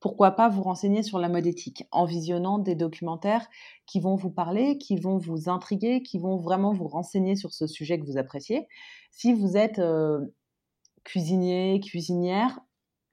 pourquoi 0.03 0.33
pas 0.33 0.49
vous 0.49 0.63
renseigner 0.63 1.05
sur 1.05 1.21
la 1.21 1.29
mode 1.29 1.47
éthique 1.47 1.85
en 1.93 2.05
visionnant 2.05 2.59
des 2.59 2.75
documentaires 2.75 3.47
qui 3.87 4.01
vont 4.01 4.17
vous 4.17 4.31
parler, 4.31 4.77
qui 4.77 4.97
vont 4.97 5.17
vous 5.17 5.49
intriguer, 5.49 6.03
qui 6.03 6.19
vont 6.19 6.37
vraiment 6.37 6.73
vous 6.73 6.89
renseigner 6.89 7.37
sur 7.37 7.55
ce 7.55 7.69
sujet 7.69 8.01
que 8.01 8.05
vous 8.05 8.19
appréciez. 8.19 8.67
Si 9.13 9.33
vous 9.33 9.57
êtes 9.57 9.79
euh, 9.79 10.21
cuisinier, 11.05 11.81
cuisinière, 11.81 12.59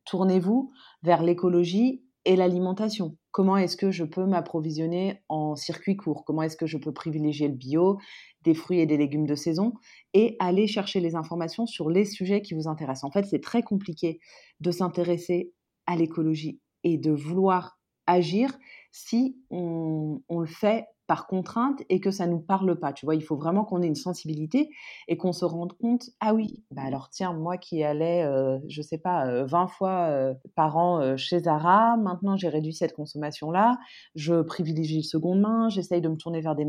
tournez-vous 0.05 0.71
vers 1.03 1.21
l'écologie 1.21 2.03
et 2.25 2.35
l'alimentation. 2.35 3.15
Comment 3.29 3.57
est-ce 3.57 3.77
que 3.77 3.91
je 3.91 4.03
peux 4.03 4.25
m'approvisionner 4.25 5.21
en 5.29 5.55
circuit 5.55 5.95
court 5.95 6.25
Comment 6.25 6.41
est-ce 6.41 6.57
que 6.57 6.65
je 6.65 6.79
peux 6.79 6.91
privilégier 6.91 7.47
le 7.47 7.53
bio, 7.53 7.99
des 8.41 8.55
fruits 8.55 8.79
et 8.79 8.87
des 8.87 8.97
légumes 8.97 9.27
de 9.27 9.35
saison 9.35 9.73
et 10.15 10.35
aller 10.39 10.65
chercher 10.65 11.01
les 11.01 11.15
informations 11.15 11.67
sur 11.67 11.91
les 11.91 12.05
sujets 12.05 12.41
qui 12.41 12.55
vous 12.55 12.67
intéressent? 12.67 13.03
En 13.03 13.11
fait, 13.11 13.25
c'est 13.25 13.43
très 13.43 13.61
compliqué 13.61 14.19
de 14.59 14.71
s'intéresser 14.71 15.53
à 15.85 15.95
l'écologie 15.95 16.59
et 16.83 16.97
de 16.97 17.11
vouloir 17.11 17.79
agir 18.07 18.57
si 18.91 19.37
on, 19.49 20.21
le 20.29 20.45
fait 20.45 20.85
par 21.09 21.25
contrainte 21.25 21.81
et 21.89 21.99
que 21.99 22.11
ça 22.11 22.27
nous 22.27 22.39
parle 22.39 22.79
pas. 22.79 22.93
Tu 22.93 23.07
vois, 23.07 23.15
il 23.15 23.23
faut 23.23 23.35
vraiment 23.35 23.65
qu'on 23.65 23.81
ait 23.81 23.87
une 23.87 23.95
sensibilité 23.95 24.69
et 25.07 25.17
qu'on 25.17 25.33
se 25.33 25.43
rende 25.43 25.73
compte, 25.73 26.11
ah 26.19 26.35
oui, 26.35 26.63
bah 26.69 26.83
alors 26.85 27.09
tiens, 27.09 27.33
moi 27.33 27.57
qui 27.57 27.83
allais, 27.83 28.23
euh, 28.23 28.59
je 28.67 28.83
sais 28.83 28.99
pas, 28.99 29.43
20 29.45 29.63
euh, 29.63 29.67
fois 29.67 30.07
euh, 30.11 30.35
par 30.55 30.77
an 30.77 31.17
chez 31.17 31.39
Zara, 31.39 31.97
maintenant 31.97 32.37
j'ai 32.37 32.47
réduit 32.47 32.75
cette 32.75 32.93
consommation-là, 32.93 33.79
je 34.13 34.43
privilégie 34.43 34.97
le 34.97 35.03
seconde 35.03 35.41
main, 35.41 35.67
j'essaye 35.69 35.99
de 35.99 36.09
me 36.09 36.15
tourner 36.15 36.41
vers 36.41 36.53
des, 36.53 36.67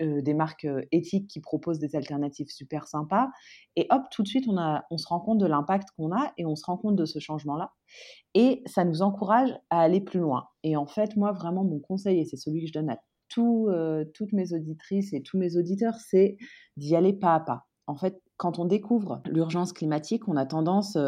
des 0.00 0.34
marques 0.34 0.66
éthiques 0.90 1.28
qui 1.28 1.38
proposent 1.38 1.78
des 1.78 1.94
alternatives 1.94 2.50
super 2.50 2.88
sympas 2.88 3.28
et 3.76 3.86
hop, 3.90 4.02
tout 4.10 4.22
de 4.22 4.28
suite, 4.28 4.48
on 4.48 4.98
se 4.98 5.06
rend 5.06 5.20
compte 5.20 5.38
de 5.38 5.46
l'impact 5.46 5.90
qu'on 5.96 6.10
a 6.10 6.32
et 6.38 6.46
on 6.46 6.56
se 6.56 6.64
rend 6.64 6.78
compte 6.78 6.96
de 6.96 7.04
ce 7.04 7.18
changement-là. 7.18 7.72
Et 8.34 8.62
ça 8.66 8.84
nous 8.84 9.02
encourage 9.02 9.50
à 9.70 9.80
aller 9.80 10.00
plus 10.00 10.18
loin. 10.18 10.48
Et 10.62 10.76
en 10.76 10.86
fait, 10.86 11.14
moi, 11.16 11.32
vraiment, 11.32 11.62
mon 11.62 11.78
conseil, 11.78 12.20
et 12.20 12.24
c'est 12.24 12.36
celui 12.36 12.62
que 12.62 12.68
je 12.68 12.72
donne 12.72 12.90
à 12.90 12.98
tout, 13.28 13.68
euh, 13.70 14.04
toutes 14.14 14.32
mes 14.32 14.52
auditrices 14.52 15.12
et 15.12 15.22
tous 15.22 15.38
mes 15.38 15.56
auditeurs, 15.56 15.94
c'est 15.96 16.36
d'y 16.76 16.96
aller 16.96 17.12
pas 17.12 17.34
à 17.34 17.40
pas. 17.40 17.66
En 17.86 17.96
fait, 17.96 18.20
quand 18.36 18.58
on 18.58 18.64
découvre 18.64 19.22
l'urgence 19.26 19.72
climatique, 19.72 20.28
on 20.28 20.36
a 20.36 20.44
tendance, 20.44 20.98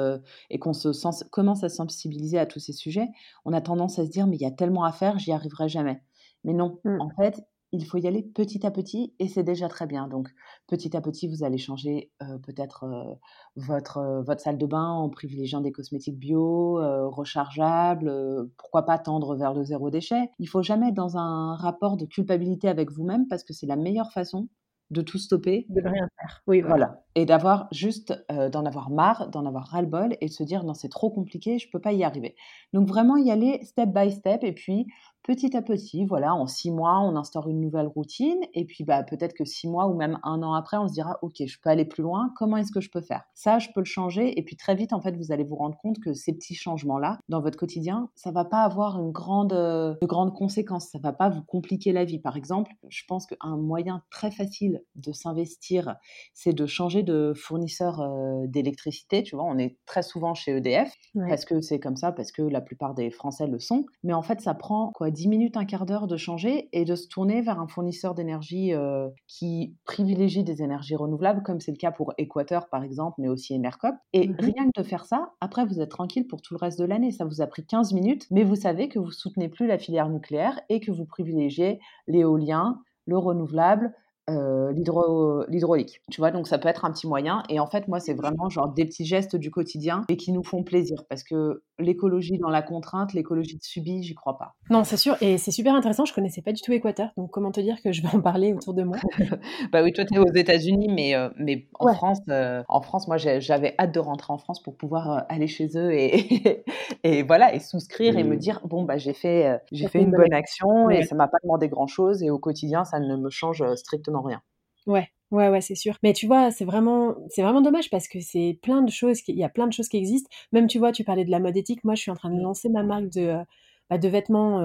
et 0.49 0.59
qu'on 0.59 0.73
se 0.73 1.25
commence 1.25 1.63
à 1.63 1.69
sensibiliser 1.69 2.39
à 2.39 2.47
tous 2.47 2.61
ces 2.61 2.73
sujets, 2.73 3.09
on 3.45 3.53
a 3.53 3.61
tendance 3.61 3.99
à 3.99 4.07
se 4.07 4.11
dire, 4.11 4.27
mais 4.27 4.37
il 4.37 4.43
y 4.43 4.47
a 4.47 4.51
tellement 4.51 4.85
à 4.85 4.93
faire, 4.93 5.19
j'y 5.19 5.33
arriverai 5.33 5.69
jamais. 5.69 6.01
Mais 6.45 6.55
non, 6.55 6.79
mmh. 6.85 7.01
en 7.01 7.11
fait, 7.11 7.43
il 7.73 7.85
faut 7.85 7.99
y 7.99 8.07
aller 8.07 8.23
petit 8.23 8.67
à 8.67 8.71
petit 8.71 9.15
et 9.19 9.29
c'est 9.29 9.43
déjà 9.43 9.69
très 9.69 9.87
bien. 9.87 10.09
Donc, 10.09 10.29
petit 10.67 10.97
à 10.97 11.01
petit, 11.01 11.29
vous 11.29 11.45
allez 11.45 11.59
changer 11.59 12.11
peut-être 12.43 13.19
votre, 13.57 14.23
votre 14.25 14.41
salle 14.41 14.59
de 14.59 14.67
bain 14.67 14.89
en 14.89 15.09
privilégiant 15.09 15.61
des 15.61 15.73
cosmétiques 15.73 16.19
bio, 16.19 16.81
rechargeables, 17.11 18.11
pourquoi 18.57 18.85
pas 18.85 18.99
tendre 18.99 19.37
vers 19.37 19.55
le 19.55 19.65
zéro 19.65 19.91
déchet. 19.91 20.31
Il 20.39 20.49
faut 20.49 20.63
jamais 20.63 20.89
être 20.89 20.95
dans 20.95 21.17
un 21.19 21.57
rapport 21.57 21.97
de 21.97 22.07
culpabilité 22.07 22.69
avec 22.69 22.91
vous-même 22.91 23.29
parce 23.29 23.45
que 23.45 23.53
c'est 23.53 23.67
la 23.67 23.77
meilleure 23.77 24.13
façon 24.13 24.49
de 24.91 25.03
tout 25.03 25.19
stopper. 25.19 25.67
De 25.69 25.83
rien 25.83 26.09
faire. 26.19 26.43
Oui, 26.47 26.63
voilà. 26.63 27.05
Et 27.15 27.27
d'avoir 27.27 27.69
juste, 27.73 28.15
d'en 28.31 28.65
avoir 28.65 28.89
marre, 28.89 29.29
d'en 29.29 29.45
avoir 29.45 29.67
ras-le-bol 29.67 30.17
et 30.23 30.29
de 30.29 30.33
se 30.33 30.43
dire 30.43 30.65
non, 30.65 30.73
c'est 30.73 30.89
trop 30.89 31.11
compliqué, 31.11 31.59
je 31.59 31.67
ne 31.67 31.71
peux 31.71 31.81
pas 31.81 31.93
y 31.93 32.05
arriver. 32.05 32.35
Donc 32.73 32.89
vraiment 32.89 33.19
y 33.19 33.31
aller 33.31 33.63
step 33.65 33.91
by 33.91 34.11
step 34.11 34.45
et 34.45 34.53
puis 34.53 34.87
petit 35.23 35.57
à 35.57 35.63
petit, 35.63 36.05
voilà, 36.05 36.35
en 36.35 36.47
six 36.47 36.71
mois, 36.71 37.01
on 37.01 37.17
instaure 37.17 37.49
une 37.49 37.61
nouvelle 37.61 37.87
routine. 37.87 38.41
Et 38.55 38.65
puis, 38.65 38.85
bah, 38.85 39.03
peut-être 39.03 39.35
que 39.35 39.45
six 39.45 39.69
mois 39.69 39.87
ou 39.87 39.95
même 39.95 40.19
un 40.23 40.43
an 40.43 40.55
après, 40.55 40.77
on 40.77 40.89
se 40.89 40.95
dira, 40.95 41.19
OK, 41.23 41.35
je 41.47 41.59
peux 41.61 41.71
aller 41.71 41.85
plus 41.85 42.03
loin. 42.03 42.33
Comment 42.37 42.57
est-ce 42.57 42.73
que 42.73 42.81
je 42.81 42.91
peux 42.91 43.01
faire? 43.01 43.25
Ça, 43.35 43.59
je 43.59 43.69
peux 43.75 43.81
le 43.81 43.87
changer. 43.87 44.39
Et 44.39 44.43
puis, 44.43 44.57
très 44.57 44.75
vite, 44.75 44.93
en 44.93 45.01
fait, 45.01 45.17
vous 45.17 45.33
allez 45.33 45.45
vous 45.45 45.57
rendre 45.57 45.77
compte 45.79 45.99
que 46.01 46.15
ces 46.15 46.33
petits 46.33 46.55
changements-là, 46.55 47.19
dans 47.29 47.41
votre 47.41 47.59
quotidien, 47.59 48.11
ça 48.15 48.31
va 48.31 48.45
pas 48.45 48.63
avoir 48.63 48.99
une 49.01 49.13
grande, 49.13 49.51
de 49.51 50.07
grandes 50.07 50.35
conséquences. 50.35 50.89
Ça 50.91 50.99
va 50.99 51.13
pas 51.13 51.29
vous 51.29 51.43
compliquer 51.43 51.93
la 51.93 52.05
vie. 52.05 52.19
Par 52.19 52.37
exemple, 52.37 52.73
je 52.89 53.03
pense 53.07 53.27
qu'un 53.27 53.57
moyen 53.57 54.03
très 54.11 54.31
facile 54.31 54.83
de 54.97 55.13
s'investir, 55.13 55.97
c'est 56.35 56.53
de 56.53 56.67
changer 56.67 57.03
de 57.03 57.33
fournisseur 57.37 58.09
d'électricité. 58.47 59.23
Tu 59.23 59.37
vois, 59.37 59.45
on 59.45 59.59
est 59.59 59.79
très 59.87 60.03
souvent 60.03 60.35
chez 60.35 60.57
EDF 60.57 60.93
parce 61.29 61.45
que 61.45 61.61
c'est 61.61 61.81
comme 61.81 61.97
ça, 61.97 62.13
parce 62.13 62.33
que 62.33 62.43
la 62.43 62.61
plupart 62.61 62.95
des 62.95 63.11
Français 63.11 63.47
le 63.47 63.59
sont. 63.59 63.85
Mais 64.03 64.13
en 64.13 64.23
fait, 64.23 64.41
ça 64.41 64.55
prend 64.55 64.91
quoi 64.93 65.08
10 65.11 65.29
minutes, 65.29 65.57
un 65.57 65.65
quart 65.65 65.87
d'heure 65.87 66.07
de 66.07 66.17
changer 66.17 66.69
et 66.73 66.85
de 66.85 66.95
se 66.95 67.09
tourner 67.09 67.43
vers 67.43 67.61
un 67.61 67.69
fournisseur 67.69 68.15
d'énergie 68.15 68.75
euh, 68.75 69.09
qui 69.27 69.77
privilégie 69.85 70.45
des 70.45 70.63
énergies 70.63 70.97
renouvelables, 70.97 71.43
comme 71.43 71.61
c'est 71.61 71.73
le 71.73 71.77
cas 71.77 71.91
pour 71.91 72.13
Équateur 72.19 72.69
par 72.69 72.83
exemple, 72.83 73.17
mais 73.19 73.29
aussi 73.29 73.55
Enercop. 73.55 73.95
Et 74.13 74.29
mmh 74.29 74.37
rien 74.39 74.71
que 74.75 74.81
de 74.81 74.87
faire 74.87 75.05
ça, 75.05 75.33
après 75.41 75.65
vous 75.67 75.81
êtes 75.81 75.91
tranquille 75.91 76.27
pour 76.27 76.43
tout 76.43 76.55
le 76.55 76.59
reste 76.59 76.79
de 76.79 76.85
l'année. 76.85 77.11
Ça 77.11 77.25
vous 77.25 77.41
a 77.41 77.47
pris 77.47 77.65
15 77.65 77.93
minutes, 77.93 78.27
mais 78.31 78.45
vous 78.45 78.57
savez 78.57 78.89
que 78.89 78.99
vous 78.99 79.11
soutenez 79.11 79.49
plus 79.49 79.67
la 79.67 79.79
filière 79.79 80.09
nucléaire 80.09 80.61
et 80.69 80.81
que 80.81 80.91
vous 80.91 81.05
privilégiez 81.05 81.81
l'éolien, 82.07 82.81
le 83.07 83.19
renouvelable, 83.19 83.95
euh, 84.29 84.73
l'hydraulique. 84.73 86.01
Tu 86.11 86.21
vois, 86.21 86.31
donc 86.31 86.47
ça 86.49 86.59
peut 86.59 86.69
être 86.69 86.85
un 86.85 86.93
petit 86.93 87.07
moyen. 87.07 87.43
Et 87.49 87.61
en 87.61 87.67
fait, 87.67 87.89
moi, 87.89 88.01
c'est 88.01 88.15
vraiment 88.15 88.49
genre 88.49 88.69
des 88.69 88.85
petits 88.85 89.05
gestes 89.05 89.37
du 89.37 89.51
quotidien 89.51 90.05
et 90.09 90.17
qui 90.17 90.33
nous 90.33 90.43
font 90.43 90.63
plaisir 90.63 91.05
parce 91.09 91.23
que 91.23 91.63
l'écologie 91.79 92.39
dans 92.39 92.51
la 92.51 92.63
contrainte, 92.63 93.13
l'écologie 93.15 93.57
de 93.57 93.63
subi, 93.63 94.03
j'y 94.03 94.15
crois 94.15 94.37
pas. 94.37 94.55
Non, 94.71 94.85
c'est 94.85 94.97
sûr. 94.97 95.17
Et 95.21 95.39
c'est 95.39 95.51
super 95.51 95.75
intéressant. 95.75 96.05
Je 96.05 96.13
connaissais 96.13 96.43
pas 96.43 96.53
du 96.53 96.61
tout 96.61 96.73
Équateur. 96.73 97.11
Donc, 97.17 97.31
comment 97.31 97.51
te 97.51 97.61
dire 97.61 97.77
que 97.83 97.93
je 97.93 98.03
vais 98.03 98.09
en 98.15 98.21
parler 98.21 98.53
autour 98.53 98.75
de 98.75 98.83
moi? 98.83 98.97
Bah 99.73 99.83
oui, 99.83 99.93
toi, 99.93 100.05
tu 100.05 100.15
es 100.15 100.19
aux 100.19 100.35
États-Unis, 100.35 100.89
mais, 100.89 101.15
euh, 101.15 101.29
mais 101.37 101.69
en, 101.79 101.93
France, 101.93 102.19
euh, 102.29 102.63
en 102.69 102.81
France, 102.81 103.09
moi, 103.09 103.17
j'avais 103.17 103.75
hâte 103.79 103.93
de 103.93 104.01
rentrer 104.01 104.33
en 104.33 104.39
France 104.39 104.63
pour 104.63 104.77
pouvoir 104.77 105.25
aller 105.29 105.47
chez 105.47 105.69
eux 105.77 105.93
et, 105.93 106.65
et 107.05 107.23
voilà, 107.23 107.55
et 107.55 107.61
souscrire 107.61 108.17
et 108.17 108.25
me 108.25 108.35
mmh. 108.35 108.39
dire 108.39 108.61
bon, 108.65 108.85
bah, 108.85 108.97
j'ai 108.97 109.13
fait, 109.13 109.61
j'ai 109.73 109.89
fait 109.89 110.01
une 110.01 110.11
bonne 110.11 110.33
action 110.33 110.91
et 110.91 111.03
ça 111.03 111.15
m'a 111.15 111.29
pas 111.29 111.39
demandé 111.43 111.69
grand-chose. 111.69 112.23
Et 112.23 112.31
au 112.31 112.39
quotidien, 112.39 112.85
ça 112.85 113.01
ne 113.01 113.17
me 113.17 113.31
change 113.31 113.65
strictement 113.75 114.18
rien. 114.23 114.43
Ouais, 114.87 115.09
ouais, 115.31 115.49
ouais, 115.49 115.61
c'est 115.61 115.75
sûr. 115.75 115.97
Mais 116.03 116.13
tu 116.13 116.27
vois, 116.27 116.51
c'est 116.51 116.65
vraiment, 116.65 117.15
c'est 117.31 117.43
vraiment 117.43 117.61
dommage 117.61 117.91
parce 117.91 118.09
que 118.09 118.21
c'est 118.21 118.59
plein 118.63 118.83
de 118.83 118.91
choses, 118.91 119.21
il 119.29 119.37
y 119.37 119.45
a 119.45 119.49
plein 119.49 119.67
de 119.67 119.73
choses 119.73 119.89
qui 119.89 119.99
existent. 119.99 120.31
Même, 120.53 120.67
tu 120.67 120.79
vois, 120.79 120.93
tu 120.93 121.05
parlais 121.05 121.25
de 121.25 121.31
la 121.31 121.41
mode 121.41 121.57
éthique. 121.57 121.85
Moi, 121.85 121.95
je 121.95 122.03
suis 122.03 122.11
en 122.11 122.17
train 122.17 122.31
de 122.31 122.37
mmh. 122.37 122.43
lancer 122.43 122.69
ma 122.69 122.83
marque 122.83 123.09
de, 123.11 123.21
euh, 123.21 123.45
bah, 123.91 123.99
de 123.99 124.09
vêtements 124.09 124.61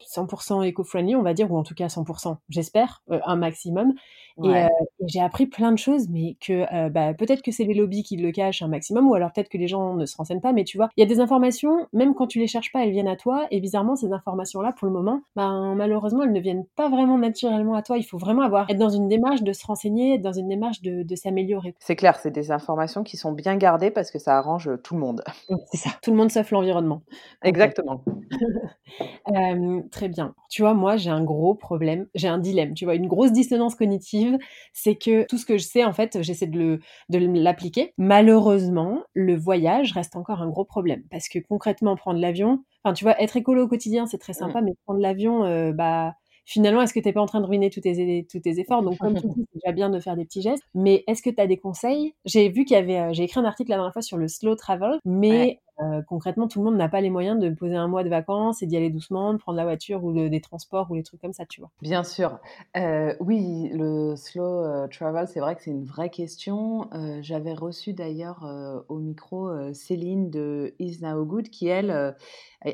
100% 0.00 0.62
éco-friendly, 0.62 1.16
on 1.16 1.22
va 1.22 1.34
dire, 1.34 1.50
ou 1.50 1.56
en 1.58 1.64
tout 1.64 1.74
cas 1.74 1.88
100%, 1.88 2.36
j'espère, 2.48 3.02
un 3.08 3.36
maximum. 3.36 3.94
Et, 4.44 4.66
j'ai 5.06 5.20
appris 5.20 5.46
plein 5.46 5.72
de 5.72 5.78
choses, 5.78 6.08
mais 6.08 6.36
que 6.40 6.88
bah, 6.90 7.14
peut-être 7.14 7.42
que 7.42 7.50
c'est 7.50 7.64
les 7.64 7.74
lobbies 7.74 8.02
qui 8.02 8.16
le 8.16 8.30
cachent 8.30 8.62
un 8.62 8.68
maximum, 8.68 9.08
ou 9.08 9.14
alors 9.14 9.32
peut-être 9.32 9.48
que 9.48 9.58
les 9.58 9.68
gens 9.68 9.94
ne 9.94 10.06
se 10.06 10.16
renseignent 10.16 10.40
pas, 10.40 10.52
mais 10.52 10.64
tu 10.64 10.76
vois, 10.76 10.88
il 10.96 11.00
y 11.00 11.02
a 11.02 11.06
des 11.06 11.20
informations, 11.20 11.86
même 11.92 12.14
quand 12.14 12.26
tu 12.26 12.38
les 12.38 12.46
cherches 12.46 12.72
pas, 12.72 12.84
elles 12.84 12.90
viennent 12.90 13.08
à 13.08 13.16
toi, 13.16 13.46
et 13.50 13.60
bizarrement, 13.60 13.96
ces 13.96 14.12
informations-là, 14.12 14.72
pour 14.72 14.86
le 14.86 14.92
moment, 14.92 15.20
ben, 15.36 15.74
malheureusement, 15.76 16.22
elles 16.22 16.32
ne 16.32 16.40
viennent 16.40 16.66
pas 16.76 16.88
vraiment 16.88 17.18
naturellement 17.18 17.74
à 17.74 17.82
toi. 17.82 17.98
Il 17.98 18.04
faut 18.04 18.18
vraiment 18.18 18.42
avoir, 18.42 18.68
être 18.70 18.78
dans 18.78 18.88
une 18.88 19.08
démarche 19.08 19.42
de 19.42 19.52
se 19.52 19.66
renseigner, 19.66 20.14
être 20.14 20.22
dans 20.22 20.32
une 20.32 20.48
démarche 20.48 20.82
de, 20.82 21.02
de 21.02 21.16
s'améliorer. 21.16 21.74
C'est 21.78 21.96
clair, 21.96 22.18
c'est 22.18 22.30
des 22.30 22.50
informations 22.50 23.02
qui 23.02 23.16
sont 23.16 23.32
bien 23.32 23.56
gardées 23.56 23.90
parce 23.90 24.10
que 24.10 24.18
ça 24.18 24.36
arrange 24.36 24.70
tout 24.82 24.94
le 24.94 25.00
monde. 25.00 25.22
C'est 25.72 25.78
ça, 25.78 25.90
tout 26.02 26.10
le 26.10 26.16
monde 26.16 26.30
sauf 26.30 26.50
l'environnement. 26.50 27.02
Exactement. 27.42 28.02
très 29.90 30.08
bien. 30.08 30.34
Tu 30.48 30.62
vois, 30.62 30.74
moi, 30.74 30.96
j'ai 30.96 31.10
un 31.10 31.22
gros 31.22 31.54
problème, 31.54 32.06
j'ai 32.14 32.28
un 32.28 32.38
dilemme, 32.38 32.74
tu 32.74 32.84
vois, 32.84 32.94
une 32.94 33.06
grosse 33.06 33.32
dissonance 33.32 33.74
cognitive, 33.74 34.27
c'est 34.72 34.96
que 34.96 35.24
tout 35.26 35.38
ce 35.38 35.46
que 35.46 35.58
je 35.58 35.64
sais, 35.64 35.84
en 35.84 35.92
fait, 35.92 36.22
j'essaie 36.22 36.46
de 36.46 36.80
l'appliquer. 37.08 37.94
Malheureusement, 37.98 39.02
le 39.14 39.36
voyage 39.36 39.92
reste 39.92 40.16
encore 40.16 40.42
un 40.42 40.48
gros 40.48 40.64
problème 40.64 41.02
parce 41.10 41.28
que 41.28 41.38
concrètement, 41.38 41.96
prendre 41.96 42.20
l'avion, 42.20 42.64
enfin, 42.84 42.92
tu 42.92 43.04
vois, 43.04 43.20
être 43.22 43.36
écolo 43.36 43.64
au 43.64 43.68
quotidien, 43.68 44.06
c'est 44.06 44.18
très 44.18 44.32
mmh. 44.32 44.36
sympa, 44.36 44.60
mais 44.60 44.74
prendre 44.84 45.00
l'avion, 45.00 45.72
bah, 45.72 46.14
finalement, 46.44 46.80
est-ce 46.80 46.94
que 46.94 47.00
tu 47.00 47.06
n'es 47.06 47.12
pas 47.12 47.20
en 47.20 47.26
train 47.26 47.40
de 47.40 47.46
ruiner 47.46 47.70
tous 47.70 47.80
tes, 47.80 48.26
tous 48.30 48.40
tes 48.40 48.58
efforts? 48.58 48.82
Donc, 48.82 48.98
comme 48.98 49.14
tu 49.14 49.26
dis, 49.26 49.34
c'est 49.52 49.60
déjà 49.62 49.72
bien 49.72 49.90
de 49.90 50.00
faire 50.00 50.16
des 50.16 50.24
petits 50.24 50.42
gestes. 50.42 50.62
Mais 50.74 51.04
est-ce 51.06 51.22
que 51.22 51.30
tu 51.30 51.40
as 51.40 51.46
des 51.46 51.58
conseils? 51.58 52.14
J'ai 52.24 52.48
vu 52.48 52.64
qu'il 52.64 52.74
y 52.74 52.80
avait, 52.80 53.12
j'ai 53.12 53.24
écrit 53.24 53.38
un 53.38 53.44
article 53.44 53.70
la 53.70 53.76
dernière 53.76 53.92
fois 53.92 54.02
sur 54.02 54.16
le 54.16 54.28
slow 54.28 54.56
travel, 54.56 54.98
mais 55.04 55.60
euh, 55.80 56.02
concrètement, 56.02 56.48
tout 56.48 56.58
le 56.58 56.64
monde 56.64 56.76
n'a 56.76 56.88
pas 56.88 57.00
les 57.00 57.10
moyens 57.10 57.38
de 57.38 57.50
poser 57.50 57.76
un 57.76 57.88
mois 57.88 58.02
de 58.02 58.08
vacances 58.08 58.62
et 58.62 58.66
d'y 58.66 58.76
aller 58.76 58.90
doucement, 58.90 59.32
de 59.32 59.38
prendre 59.38 59.56
la 59.56 59.64
voiture 59.64 60.04
ou 60.04 60.12
des 60.12 60.40
transports 60.40 60.90
ou 60.90 60.94
les 60.94 61.02
trucs 61.02 61.20
comme 61.20 61.32
ça, 61.32 61.46
tu 61.46 61.60
vois. 61.60 61.70
Bien 61.80 62.04
sûr. 62.04 62.38
Euh, 62.76 63.14
oui, 63.20 63.70
le 63.72 64.16
slow 64.16 64.44
euh, 64.44 64.88
travel, 64.88 65.28
c'est 65.28 65.40
vrai 65.40 65.54
que 65.54 65.62
c'est 65.62 65.70
une 65.70 65.84
vraie 65.84 66.10
question. 66.10 66.88
J'avais 67.20 67.54
reçu 67.54 67.92
d'ailleurs 67.92 68.46
au 68.88 68.98
micro 68.98 69.50
Céline 69.72 70.30
de 70.30 70.74
Is 70.78 70.98
Now 71.02 71.24
Good 71.24 71.48
qui, 71.48 71.66
elle, 71.66 72.14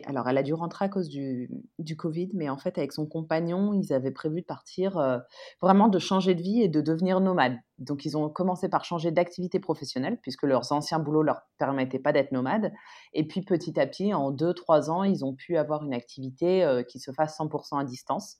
alors 0.06 0.28
elle 0.28 0.38
a 0.38 0.42
dû 0.42 0.54
rentrer 0.54 0.86
à 0.86 0.88
cause 0.88 1.08
du, 1.08 1.50
du, 1.78 1.96
Covid, 1.96 2.30
mais 2.34 2.48
en 2.48 2.56
fait, 2.56 2.78
avec 2.78 2.92
son 2.92 3.06
compagnon, 3.06 3.72
ils 3.74 3.92
avaient 3.92 4.10
prévu 4.10 4.40
de 4.40 4.46
partir, 4.46 5.22
vraiment 5.60 5.88
de 5.88 5.98
changer 5.98 6.34
de 6.34 6.42
vie 6.42 6.62
et 6.62 6.68
de 6.68 6.80
devenir 6.80 7.20
nomades. 7.20 7.58
Donc, 7.78 8.04
ils 8.04 8.16
ont 8.16 8.28
commencé 8.28 8.68
par 8.68 8.84
changer 8.84 9.10
d'activité 9.10 9.58
professionnelle, 9.58 10.18
puisque 10.22 10.44
leurs 10.44 10.70
anciens 10.70 11.00
boulots 11.00 11.22
leur 11.22 11.42
permettaient 11.58 11.98
pas 11.98 12.12
d'être 12.12 12.30
nomades. 12.30 12.72
Et 13.12 13.26
puis, 13.26 13.42
petit 13.42 13.78
à 13.80 13.86
petit, 13.86 14.14
en 14.14 14.30
deux, 14.30 14.54
trois 14.54 14.90
ans, 14.90 15.02
ils 15.02 15.24
ont 15.24 15.34
pu 15.34 15.56
avoir 15.56 15.82
une 15.82 15.92
activité 15.92 16.62
euh, 16.62 16.84
qui 16.84 17.00
se 17.00 17.10
fasse 17.10 17.36
100% 17.38 17.80
à 17.80 17.84
distance. 17.84 18.36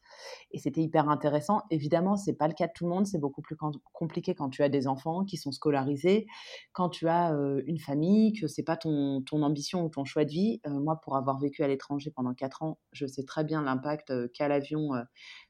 Et 0.52 0.58
c'était 0.58 0.82
hyper 0.82 1.08
intéressant. 1.08 1.62
Évidemment, 1.70 2.16
c'est 2.16 2.34
pas 2.34 2.46
le 2.46 2.54
cas 2.54 2.68
de 2.68 2.72
tout 2.74 2.84
le 2.84 2.90
monde. 2.90 3.06
C'est 3.06 3.18
beaucoup 3.18 3.42
plus 3.42 3.56
compliqué 3.92 4.36
quand 4.36 4.50
tu 4.50 4.62
as 4.62 4.68
des 4.68 4.86
enfants 4.86 5.24
qui 5.24 5.36
sont 5.36 5.50
scolarisés, 5.50 6.26
quand 6.72 6.88
tu 6.88 7.08
as 7.08 7.34
euh, 7.34 7.62
une 7.66 7.80
famille, 7.80 8.34
que 8.34 8.46
c'est 8.46 8.62
pas 8.62 8.76
ton, 8.76 9.22
ton, 9.22 9.42
ambition 9.42 9.84
ou 9.84 9.88
ton 9.88 10.04
choix 10.04 10.24
de 10.24 10.30
vie. 10.30 10.60
Euh, 10.66 10.70
moi, 10.70 11.00
pour 11.02 11.16
avoir 11.16 11.40
vécu 11.40 11.64
à 11.64 11.68
l'étranger 11.68 12.12
pendant 12.14 12.34
quatre 12.34 12.62
ans, 12.62 12.78
je 12.92 13.06
sais 13.06 13.24
très 13.24 13.42
bien 13.42 13.62
l'impact 13.62 14.12
qu'a 14.32 14.46
l'avion 14.46 14.90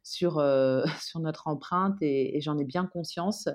sur, 0.02 0.42
sur 1.00 1.20
notre 1.20 1.48
empreinte 1.48 1.96
et 2.00 2.40
j'en 2.40 2.58
ai 2.58 2.64
bien 2.64 2.86
conscience 2.86 3.48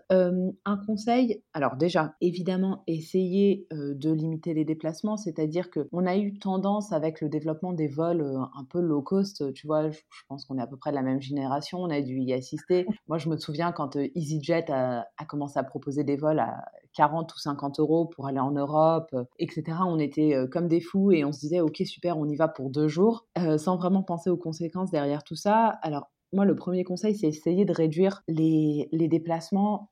un 0.65 0.77
conseil, 0.85 1.43
alors 1.53 1.75
déjà, 1.75 2.15
évidemment, 2.21 2.83
essayer 2.87 3.67
de 3.71 4.11
limiter 4.11 4.53
les 4.53 4.65
déplacements, 4.65 5.17
c'est-à-dire 5.17 5.69
qu'on 5.71 6.05
a 6.05 6.17
eu 6.17 6.37
tendance 6.37 6.91
avec 6.91 7.21
le 7.21 7.29
développement 7.29 7.73
des 7.73 7.87
vols 7.87 8.21
un 8.21 8.63
peu 8.65 8.79
low 8.79 9.01
cost, 9.01 9.53
tu 9.53 9.67
vois, 9.67 9.89
je, 9.89 9.99
pense 10.27 10.45
qu'on 10.45 10.57
est 10.57 10.61
à 10.61 10.67
peu 10.67 10.77
près 10.77 10.91
de 10.91 10.95
la 10.95 11.01
même 11.01 11.21
génération, 11.21 11.79
on 11.79 11.89
a 11.89 12.01
dû 12.01 12.19
y 12.19 12.33
assister. 12.33 12.85
Moi, 13.07 13.17
je 13.17 13.29
me 13.29 13.37
souviens 13.37 13.71
quand 13.71 13.95
EasyJet 13.95 14.71
a, 14.71 15.05
commencé 15.27 15.59
à 15.59 15.63
proposer 15.63 16.03
des 16.03 16.15
vols 16.15 16.39
à 16.39 16.65
40 16.93 17.33
ou 17.33 17.37
50 17.37 17.79
euros 17.79 18.05
pour 18.05 18.27
aller 18.27 18.39
en 18.39 18.51
Europe, 18.51 19.15
etc. 19.37 19.63
On 19.85 19.99
était 19.99 20.35
comme 20.51 20.67
des 20.67 20.81
fous 20.81 21.11
et 21.11 21.23
on 21.25 21.31
se 21.31 21.39
disait, 21.39 21.59
ok, 21.61 21.77
super, 21.85 22.17
on 22.17 22.25
y 22.25 22.35
va 22.35 22.47
pour 22.47 22.69
deux 22.69 22.87
jours, 22.87 23.27
sans 23.57 23.77
vraiment 23.77 24.03
penser 24.03 24.29
aux 24.29 24.37
conséquences 24.37 24.91
derrière 24.91 25.23
tout 25.23 25.35
ça. 25.35 25.67
Alors, 25.81 26.09
moi, 26.33 26.45
le 26.45 26.55
premier 26.55 26.83
conseil, 26.83 27.15
c'est 27.15 27.27
essayer 27.27 27.65
de 27.65 27.73
réduire 27.73 28.23
les, 28.27 28.87
déplacements 28.91 29.91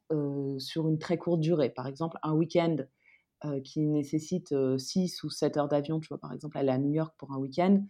sur 0.58 0.88
une 0.88 1.00
très 1.00 1.18
courte 1.18 1.40
durée. 1.40 1.70
Par 1.70 1.88
exemple, 1.88 2.18
un 2.24 2.34
week-end 2.34 2.78
qui 3.64 3.82
nécessite 3.82 4.54
6 4.78 5.24
ou 5.24 5.30
7 5.30 5.58
heures 5.58 5.68
d'avion, 5.68 6.00
tu 6.00 6.08
vois, 6.10 6.20
par 6.20 6.34
exemple, 6.34 6.58
aller 6.58 6.72
à 6.72 6.78
New 6.78 6.92
York 6.92 7.14
pour 7.18 7.34
un 7.34 7.38
week-end, 7.38 7.84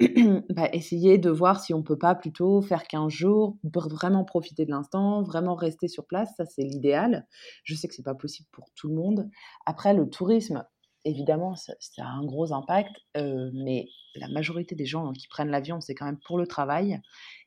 bah, 0.50 0.68
essayer 0.72 1.16
de 1.16 1.30
voir 1.30 1.60
si 1.60 1.72
on 1.72 1.82
peut 1.82 1.96
pas 1.98 2.14
plutôt 2.14 2.60
faire 2.60 2.86
15 2.86 3.10
jours, 3.10 3.56
vraiment 3.64 4.24
profiter 4.24 4.66
de 4.66 4.70
l'instant, 4.70 5.22
vraiment 5.22 5.54
rester 5.54 5.88
sur 5.88 6.06
place, 6.06 6.28
ça 6.36 6.44
c'est 6.44 6.62
l'idéal. 6.62 7.26
Je 7.64 7.74
sais 7.74 7.88
que 7.88 7.94
c'est 7.94 8.02
pas 8.02 8.14
possible 8.14 8.48
pour 8.52 8.70
tout 8.74 8.88
le 8.88 8.94
monde. 8.94 9.30
Après, 9.64 9.94
le 9.94 10.08
tourisme, 10.08 10.64
évidemment, 11.06 11.54
ça, 11.56 11.72
a 11.98 12.06
un 12.06 12.24
gros 12.24 12.52
impact, 12.52 12.92
mais 13.14 13.88
la 14.14 14.28
majorité 14.28 14.74
des 14.74 14.86
gens 14.86 15.12
qui 15.12 15.28
prennent 15.28 15.50
l'avion, 15.50 15.80
c'est 15.80 15.94
quand 15.94 16.06
même 16.06 16.18
pour 16.26 16.38
le 16.38 16.46
travail. 16.46 17.00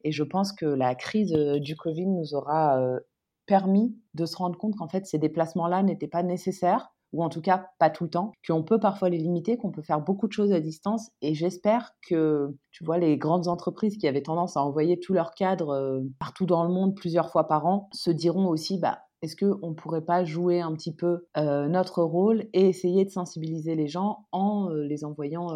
Et 0.04 0.12
je 0.12 0.24
pense 0.24 0.54
que 0.54 0.66
la 0.66 0.96
crise 0.96 1.32
du 1.32 1.76
Covid 1.76 2.08
nous 2.08 2.34
aura 2.34 2.80
permis 3.46 3.96
de 4.14 4.26
se 4.26 4.38
rendre 4.38 4.58
compte 4.58 4.76
qu'en 4.76 4.88
fait, 4.88 5.06
ces 5.06 5.18
déplacements-là 5.18 5.84
n'étaient 5.84 6.08
pas 6.08 6.24
nécessaires 6.24 6.92
ou 7.14 7.24
en 7.24 7.30
tout 7.30 7.42
cas 7.42 7.70
pas 7.80 7.90
tout 7.90 8.04
le 8.04 8.10
temps, 8.10 8.32
qu'on 8.48 8.64
peut 8.64 8.80
parfois 8.80 9.10
les 9.10 9.18
limiter, 9.18 9.58
qu'on 9.58 9.72
peut 9.72 9.82
faire 9.82 10.00
beaucoup 10.00 10.28
de 10.28 10.34
choses 10.34 10.52
à 10.52 10.60
distance. 10.60 11.10
Et 11.22 11.34
j'espère 11.34 11.94
que, 12.08 12.56
tu 12.72 12.84
vois, 12.84 12.98
les 12.98 13.18
grandes 13.18 13.48
entreprises 13.48 13.98
qui 13.98 14.08
avaient 14.08 14.22
tendance 14.22 14.58
à 14.58 14.64
envoyer 14.64 15.00
tous 15.00 15.14
leurs 15.14 15.34
cadres 15.34 15.72
euh, 15.72 16.02
partout 16.20 16.46
dans 16.46 16.64
le 16.64 16.70
monde 16.70 16.96
plusieurs 16.96 17.32
fois 17.32 17.48
par 17.48 17.66
an 17.66 17.90
se 17.94 18.12
diront 18.12 18.48
aussi, 18.48 18.78
bah, 18.78 19.00
est-ce 19.22 19.36
qu'on 19.36 19.70
ne 19.70 19.76
pourrait 19.76 20.06
pas 20.06 20.24
jouer 20.24 20.62
un 20.62 20.74
petit 20.74 20.94
peu 20.94 21.28
euh, 21.38 21.68
notre 21.68 22.04
rôle 22.04 22.46
et 22.54 22.68
essayer 22.70 23.06
de 23.06 23.10
sensibiliser 23.10 23.76
les 23.76 23.88
gens 23.88 24.26
en 24.32 24.70
euh, 24.72 24.84
les 24.84 25.04
envoyant 25.04 25.50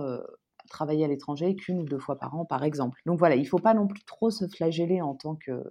travailler 0.69 1.05
à 1.05 1.07
l'étranger 1.07 1.55
qu'une 1.55 1.79
ou 1.79 1.85
deux 1.85 1.99
fois 1.99 2.17
par 2.17 2.35
an, 2.35 2.45
par 2.45 2.63
exemple? 2.63 2.99
Donc 3.05 3.19
voilà, 3.19 3.35
il 3.35 3.43
ne 3.43 3.47
faut 3.47 3.59
pas 3.59 3.73
non 3.73 3.87
plus 3.87 4.03
trop 4.03 4.29
se 4.29 4.47
flageller 4.47 5.01
en 5.01 5.15
tant 5.15 5.35
que, 5.35 5.63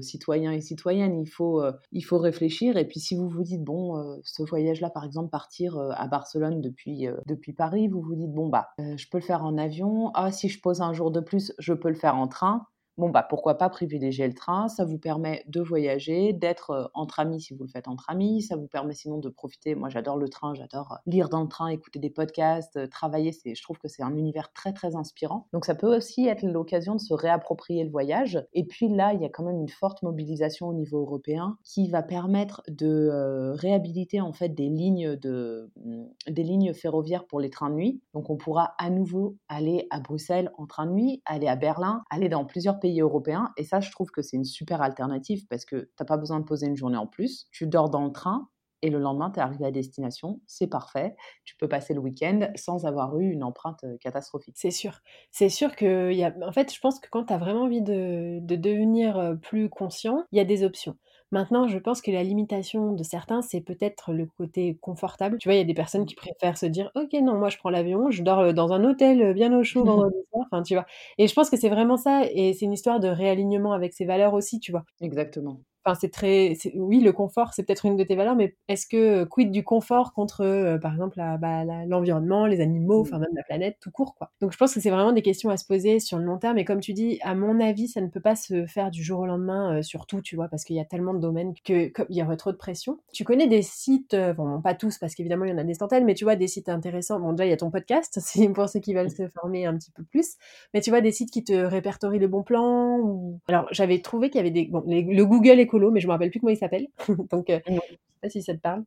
citoyen 0.00 0.52
et 0.52 0.60
citoyenne. 0.60 1.20
Il 1.20 1.28
faut, 1.28 1.62
euh, 1.62 1.72
il 1.92 2.02
faut 2.02 2.18
réfléchir. 2.18 2.76
Et 2.76 2.86
puis 2.86 3.00
si 3.00 3.14
vous 3.14 3.28
vous 3.28 3.42
dites, 3.42 3.62
bon, 3.62 3.96
euh, 3.96 4.16
ce 4.24 4.42
voyage-là, 4.42 4.90
par 4.90 5.04
exemple, 5.04 5.30
partir 5.30 5.76
euh, 5.76 5.90
à 5.94 6.08
Barcelone 6.08 6.60
depuis, 6.60 7.06
depuis 7.26 7.52
Paris, 7.52 7.88
vous 7.88 8.00
vous 8.00 8.16
dites, 8.16 8.32
bon, 8.32 8.48
bah, 8.48 8.68
je 8.78 9.06
peux 9.10 9.18
le 9.18 9.24
faire 9.24 9.44
en 9.44 9.58
avion. 9.58 10.10
Ah, 10.14 10.32
si 10.32 10.48
je 10.48 10.60
pose 10.60 10.80
un 10.80 10.92
jour 10.92 11.10
de 11.10 11.20
plus, 11.20 11.52
je 11.58 11.72
peux 11.72 11.88
le 11.88 11.94
faire 11.94 12.16
en 12.16 12.28
train 12.28 12.66
bon 12.98 13.10
bah 13.10 13.26
pourquoi 13.28 13.58
pas 13.58 13.68
privilégier 13.68 14.26
le 14.26 14.34
train, 14.34 14.68
ça 14.68 14.84
vous 14.84 14.98
permet 14.98 15.44
de 15.46 15.60
voyager, 15.60 16.32
d'être 16.32 16.90
entre 16.94 17.20
amis 17.20 17.40
si 17.40 17.54
vous 17.54 17.64
le 17.64 17.70
faites 17.70 17.88
entre 17.88 18.10
amis, 18.10 18.42
ça 18.42 18.56
vous 18.56 18.68
permet 18.68 18.94
sinon 18.94 19.18
de 19.18 19.28
profiter, 19.28 19.74
moi 19.74 19.88
j'adore 19.88 20.16
le 20.16 20.28
train, 20.28 20.54
j'adore 20.54 20.98
lire 21.06 21.28
dans 21.28 21.42
le 21.42 21.48
train, 21.48 21.68
écouter 21.68 21.98
des 21.98 22.10
podcasts, 22.10 22.88
travailler, 22.90 23.32
c'est 23.32 23.54
je 23.54 23.62
trouve 23.62 23.78
que 23.78 23.88
c'est 23.88 24.02
un 24.02 24.16
univers 24.16 24.52
très 24.52 24.72
très 24.72 24.96
inspirant. 24.96 25.48
Donc 25.52 25.64
ça 25.64 25.74
peut 25.74 25.94
aussi 25.94 26.26
être 26.26 26.42
l'occasion 26.42 26.94
de 26.94 27.00
se 27.00 27.14
réapproprier 27.14 27.84
le 27.84 27.90
voyage 27.90 28.44
et 28.52 28.64
puis 28.64 28.88
là, 28.88 29.12
il 29.12 29.20
y 29.20 29.24
a 29.24 29.28
quand 29.28 29.44
même 29.44 29.60
une 29.60 29.68
forte 29.68 30.02
mobilisation 30.02 30.68
au 30.68 30.74
niveau 30.74 31.00
européen 31.00 31.58
qui 31.64 31.88
va 31.88 32.02
permettre 32.02 32.62
de 32.68 33.52
réhabiliter 33.54 34.20
en 34.20 34.32
fait 34.32 34.48
des 34.50 34.68
lignes 34.68 35.16
de 35.16 35.70
mmh, 35.84 36.04
des 36.30 36.42
lignes 36.42 36.72
ferroviaires 36.74 37.26
pour 37.26 37.40
les 37.40 37.50
trains 37.50 37.70
de 37.70 37.74
nuit. 37.74 38.00
Donc 38.14 38.30
on 38.30 38.36
pourra 38.36 38.74
à 38.78 38.90
nouveau 38.90 39.36
aller 39.48 39.86
à 39.90 40.00
Bruxelles 40.00 40.50
en 40.58 40.66
train 40.66 40.86
de 40.86 40.92
nuit, 40.92 41.22
aller 41.24 41.48
à 41.48 41.56
Berlin, 41.56 42.02
aller 42.10 42.28
dans 42.28 42.44
plusieurs 42.44 42.78
pays 42.78 42.85
européens. 43.00 43.52
Et 43.56 43.64
ça, 43.64 43.80
je 43.80 43.90
trouve 43.90 44.10
que 44.10 44.22
c'est 44.22 44.36
une 44.36 44.44
super 44.44 44.82
alternative 44.82 45.46
parce 45.48 45.64
que 45.64 45.76
tu 45.76 45.92
n'as 46.00 46.06
pas 46.06 46.16
besoin 46.16 46.40
de 46.40 46.44
poser 46.44 46.66
une 46.66 46.76
journée 46.76 46.96
en 46.96 47.06
plus. 47.06 47.46
Tu 47.52 47.66
dors 47.66 47.90
dans 47.90 48.04
le 48.04 48.12
train 48.12 48.48
et 48.82 48.90
le 48.90 48.98
lendemain, 48.98 49.30
tu 49.30 49.40
es 49.40 49.42
arrivé 49.42 49.64
à 49.64 49.70
destination. 49.70 50.40
C'est 50.46 50.66
parfait. 50.66 51.16
Tu 51.44 51.56
peux 51.56 51.68
passer 51.68 51.94
le 51.94 52.00
week-end 52.00 52.48
sans 52.56 52.84
avoir 52.84 53.18
eu 53.18 53.30
une 53.30 53.42
empreinte 53.42 53.82
euh, 53.84 53.96
catastrophique. 54.00 54.56
C'est 54.58 54.70
sûr. 54.70 55.00
C'est 55.30 55.48
sûr 55.48 55.74
que, 55.74 56.12
y 56.12 56.24
a... 56.24 56.34
en 56.46 56.52
fait, 56.52 56.72
je 56.72 56.78
pense 56.80 57.00
que 57.00 57.08
quand 57.10 57.24
tu 57.24 57.32
as 57.32 57.38
vraiment 57.38 57.62
envie 57.62 57.82
de, 57.82 58.38
de 58.40 58.56
devenir 58.56 59.16
euh, 59.16 59.34
plus 59.34 59.68
conscient, 59.70 60.24
il 60.32 60.38
y 60.38 60.40
a 60.40 60.44
des 60.44 60.62
options. 60.62 60.96
Maintenant, 61.32 61.66
je 61.68 61.78
pense 61.78 62.00
que 62.00 62.10
la 62.10 62.22
limitation 62.22 62.92
de 62.92 63.02
certains, 63.02 63.42
c'est 63.42 63.60
peut-être 63.60 64.12
le 64.12 64.26
côté 64.26 64.76
confortable. 64.80 65.38
Tu 65.38 65.48
vois, 65.48 65.54
il 65.54 65.58
y 65.58 65.60
a 65.60 65.64
des 65.64 65.74
personnes 65.74 66.06
qui 66.06 66.14
préfèrent 66.14 66.58
se 66.58 66.66
dire 66.66 66.90
Ok, 66.94 67.12
non, 67.14 67.36
moi 67.36 67.48
je 67.48 67.58
prends 67.58 67.70
l'avion, 67.70 68.10
je 68.10 68.22
dors 68.22 68.54
dans 68.54 68.72
un 68.72 68.84
hôtel 68.84 69.34
bien 69.34 69.52
au 69.58 69.64
chaud 69.64 69.84
vendredi 69.84 70.16
soir. 70.32 70.46
Enfin, 70.50 70.62
tu 70.62 70.74
vois. 70.74 70.86
Et 71.18 71.26
je 71.28 71.34
pense 71.34 71.50
que 71.50 71.56
c'est 71.56 71.68
vraiment 71.68 71.96
ça. 71.96 72.22
Et 72.32 72.54
c'est 72.54 72.64
une 72.64 72.72
histoire 72.72 73.00
de 73.00 73.08
réalignement 73.08 73.72
avec 73.72 73.92
ses 73.92 74.04
valeurs 74.04 74.34
aussi, 74.34 74.60
tu 74.60 74.72
vois. 74.72 74.84
Exactement 75.00 75.60
c'est 75.94 76.08
très, 76.08 76.56
oui, 76.74 77.00
le 77.00 77.12
confort, 77.12 77.52
c'est 77.54 77.62
peut-être 77.62 77.86
une 77.86 77.96
de 77.96 78.04
tes 78.04 78.16
valeurs, 78.16 78.36
mais 78.36 78.56
est-ce 78.68 78.86
que 78.86 79.24
quid 79.24 79.50
du 79.50 79.62
confort 79.64 80.12
contre, 80.12 80.42
euh, 80.42 80.78
par 80.78 80.92
exemple, 80.92 81.16
bah, 81.16 81.64
l'environnement, 81.86 82.46
les 82.46 82.60
animaux, 82.60 83.00
enfin 83.00 83.18
même 83.18 83.34
la 83.34 83.42
planète, 83.42 83.76
tout 83.80 83.90
court, 83.90 84.14
quoi? 84.16 84.30
Donc 84.40 84.52
je 84.52 84.56
pense 84.56 84.74
que 84.74 84.80
c'est 84.80 84.90
vraiment 84.90 85.12
des 85.12 85.22
questions 85.22 85.50
à 85.50 85.56
se 85.56 85.64
poser 85.64 86.00
sur 86.00 86.18
le 86.18 86.24
long 86.24 86.38
terme. 86.38 86.58
Et 86.58 86.64
comme 86.64 86.80
tu 86.80 86.92
dis, 86.92 87.18
à 87.22 87.34
mon 87.34 87.60
avis, 87.60 87.88
ça 87.88 88.00
ne 88.00 88.08
peut 88.08 88.20
pas 88.20 88.36
se 88.36 88.66
faire 88.66 88.90
du 88.90 89.02
jour 89.02 89.20
au 89.20 89.26
lendemain, 89.26 89.78
euh, 89.78 89.82
surtout, 89.82 90.20
tu 90.20 90.36
vois, 90.36 90.48
parce 90.48 90.64
qu'il 90.64 90.76
y 90.76 90.80
a 90.80 90.84
tellement 90.84 91.14
de 91.14 91.20
domaines 91.20 91.54
que 91.64 91.92
il 92.08 92.16
y 92.16 92.22
aurait 92.22 92.36
trop 92.36 92.52
de 92.52 92.56
pression. 92.56 92.98
Tu 93.12 93.24
connais 93.24 93.46
des 93.46 93.62
sites, 93.62 94.14
euh, 94.14 94.32
bon, 94.32 94.60
pas 94.60 94.74
tous, 94.74 94.98
parce 94.98 95.14
qu'évidemment 95.14 95.44
il 95.44 95.50
y 95.50 95.54
en 95.54 95.58
a 95.58 95.64
des 95.64 95.74
centaines, 95.74 96.04
mais 96.04 96.14
tu 96.14 96.24
vois 96.24 96.36
des 96.36 96.48
sites 96.48 96.68
intéressants. 96.68 97.20
Bon, 97.20 97.32
déjà 97.32 97.46
il 97.46 97.50
y 97.50 97.52
a 97.52 97.56
ton 97.56 97.70
podcast, 97.70 98.18
c'est 98.22 98.48
pour 98.48 98.68
ceux 98.68 98.80
qui 98.80 98.94
veulent 98.94 99.10
se 99.10 99.28
former 99.28 99.66
un 99.66 99.76
petit 99.76 99.90
peu 99.90 100.02
plus, 100.02 100.36
mais 100.74 100.80
tu 100.80 100.90
vois 100.90 101.00
des 101.00 101.12
sites 101.12 101.30
qui 101.30 101.44
te 101.44 101.52
répertorient 101.52 102.18
les 102.18 102.28
bons 102.28 102.42
plans. 102.42 102.98
Ou... 102.98 103.40
Alors 103.48 103.66
j'avais 103.70 104.00
trouvé 104.00 104.30
qu'il 104.30 104.38
y 104.38 104.40
avait 104.40 104.50
des, 104.50 104.66
bon, 104.66 104.82
le 104.86 105.24
Google 105.24 105.60
Mais 105.90 106.00
je 106.00 106.06
me 106.06 106.12
rappelle 106.12 106.30
plus 106.30 106.40
comment 106.40 106.52
il 106.52 106.56
s'appelle. 106.56 106.88
Donc, 107.30 107.50
euh, 107.50 107.60
je 107.66 107.72
ne 107.72 107.78
sais 107.78 107.98
pas 108.22 108.28
si 108.28 108.42
ça 108.42 108.54
te 108.54 108.60
parle. 108.60 108.84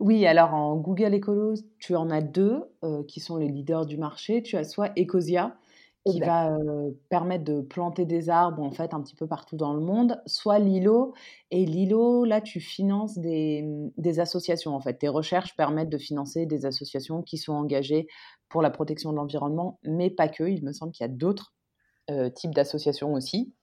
Oui, 0.00 0.26
alors 0.26 0.52
en 0.52 0.76
Google 0.76 1.14
Écolo, 1.14 1.54
tu 1.78 1.94
en 1.96 2.10
as 2.10 2.20
deux 2.20 2.62
euh, 2.84 3.02
qui 3.04 3.20
sont 3.20 3.36
les 3.36 3.48
leaders 3.48 3.86
du 3.86 3.96
marché. 3.96 4.42
Tu 4.42 4.56
as 4.56 4.64
soit 4.64 4.92
Ecosia, 4.98 5.56
qui 6.04 6.20
va 6.20 6.52
euh, 6.52 6.90
permettre 7.08 7.44
de 7.44 7.60
planter 7.60 8.04
des 8.04 8.28
arbres 8.28 8.60
en 8.62 8.72
fait 8.72 8.92
un 8.92 9.00
petit 9.00 9.14
peu 9.14 9.26
partout 9.26 9.56
dans 9.56 9.72
le 9.72 9.80
monde, 9.80 10.20
soit 10.26 10.58
Lilo. 10.58 11.14
Et 11.50 11.64
Lilo, 11.64 12.24
là, 12.24 12.40
tu 12.40 12.60
finances 12.60 13.18
des, 13.18 13.64
des, 13.96 14.20
associations 14.20 14.74
en 14.74 14.80
fait. 14.80 14.94
Tes 14.94 15.08
recherches 15.08 15.56
permettent 15.56 15.90
de 15.90 15.98
financer 15.98 16.44
des 16.44 16.66
associations 16.66 17.22
qui 17.22 17.38
sont 17.38 17.54
engagées 17.54 18.08
pour 18.48 18.60
la 18.60 18.70
protection 18.70 19.12
de 19.12 19.16
l'environnement, 19.16 19.78
mais 19.84 20.10
pas 20.10 20.28
que. 20.28 20.44
Il 20.44 20.64
me 20.64 20.72
semble 20.72 20.92
qu'il 20.92 21.04
y 21.04 21.08
a 21.08 21.12
d'autres 21.12 21.54
types 22.34 22.52
d'associations 22.52 23.14
aussi. 23.14 23.54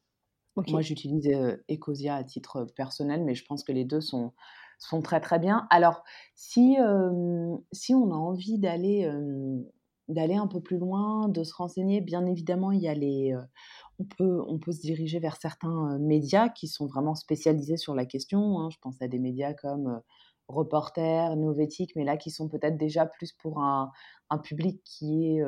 Moi, 0.56 0.82
j'utilise 0.82 1.30
Ecosia 1.70 2.16
à 2.16 2.24
titre 2.24 2.66
personnel, 2.76 3.24
mais 3.24 3.34
je 3.34 3.46
pense 3.46 3.64
que 3.64 3.72
les 3.72 3.86
deux 3.86 4.02
sont, 4.02 4.34
sont 4.78 5.02
très 5.02 5.22
très 5.22 5.40
bien. 5.40 5.68
Alors, 5.70 6.04
si, 6.36 6.78
si 7.72 7.94
on 7.94 8.12
a 8.12 8.16
envie 8.16 8.60
d'aller 8.60 9.10
d'aller 10.10 10.36
un 10.36 10.48
peu 10.48 10.60
plus 10.60 10.80
loin, 10.80 11.30
de 11.30 11.44
se 11.44 11.54
renseigner, 11.54 12.02
bien 12.02 12.26
évidemment, 12.26 12.72
il 12.72 12.82
y 12.82 12.88
a 12.88 12.96
les, 12.96 13.36
on, 14.00 14.06
peut, 14.06 14.42
on 14.48 14.58
peut 14.58 14.72
se 14.72 14.82
diriger 14.82 15.20
vers 15.20 15.38
certains 15.38 15.98
médias 16.00 16.50
qui 16.50 16.68
sont 16.68 16.88
vraiment 16.88 17.16
spécialisés 17.16 17.78
sur 17.78 17.94
la 17.94 18.06
question. 18.06 18.60
Hein. 18.60 18.70
Je 18.72 18.78
pense 18.82 19.02
à 19.02 19.08
des 19.08 19.20
médias 19.20 19.54
comme 19.54 20.02
Reporter, 20.48 21.36
Novétique, 21.36 21.92
mais 21.96 22.04
là 22.04 22.18
qui 22.18 22.32
sont 22.32 22.50
peut-être 22.50 22.76
déjà 22.76 23.06
plus 23.06 23.34
pour 23.34 23.60
un, 23.62 23.92
un 24.32 24.40
public 24.40 24.82
qui 24.84 25.28
est 25.28 25.44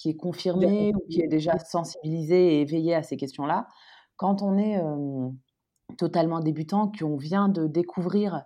qui 0.00 0.08
est 0.08 0.16
confirmé 0.16 0.94
ou 0.94 1.00
qui 1.10 1.20
est 1.20 1.28
déjà 1.28 1.58
sensibilisé 1.58 2.54
et 2.54 2.60
éveillé 2.62 2.94
à 2.94 3.02
ces 3.02 3.18
questions-là. 3.18 3.68
Quand 4.16 4.40
on 4.40 4.56
est 4.56 4.80
totalement 5.98 6.40
débutant, 6.40 6.90
qu'on 6.90 7.18
vient 7.18 7.50
de 7.50 7.66
découvrir 7.66 8.44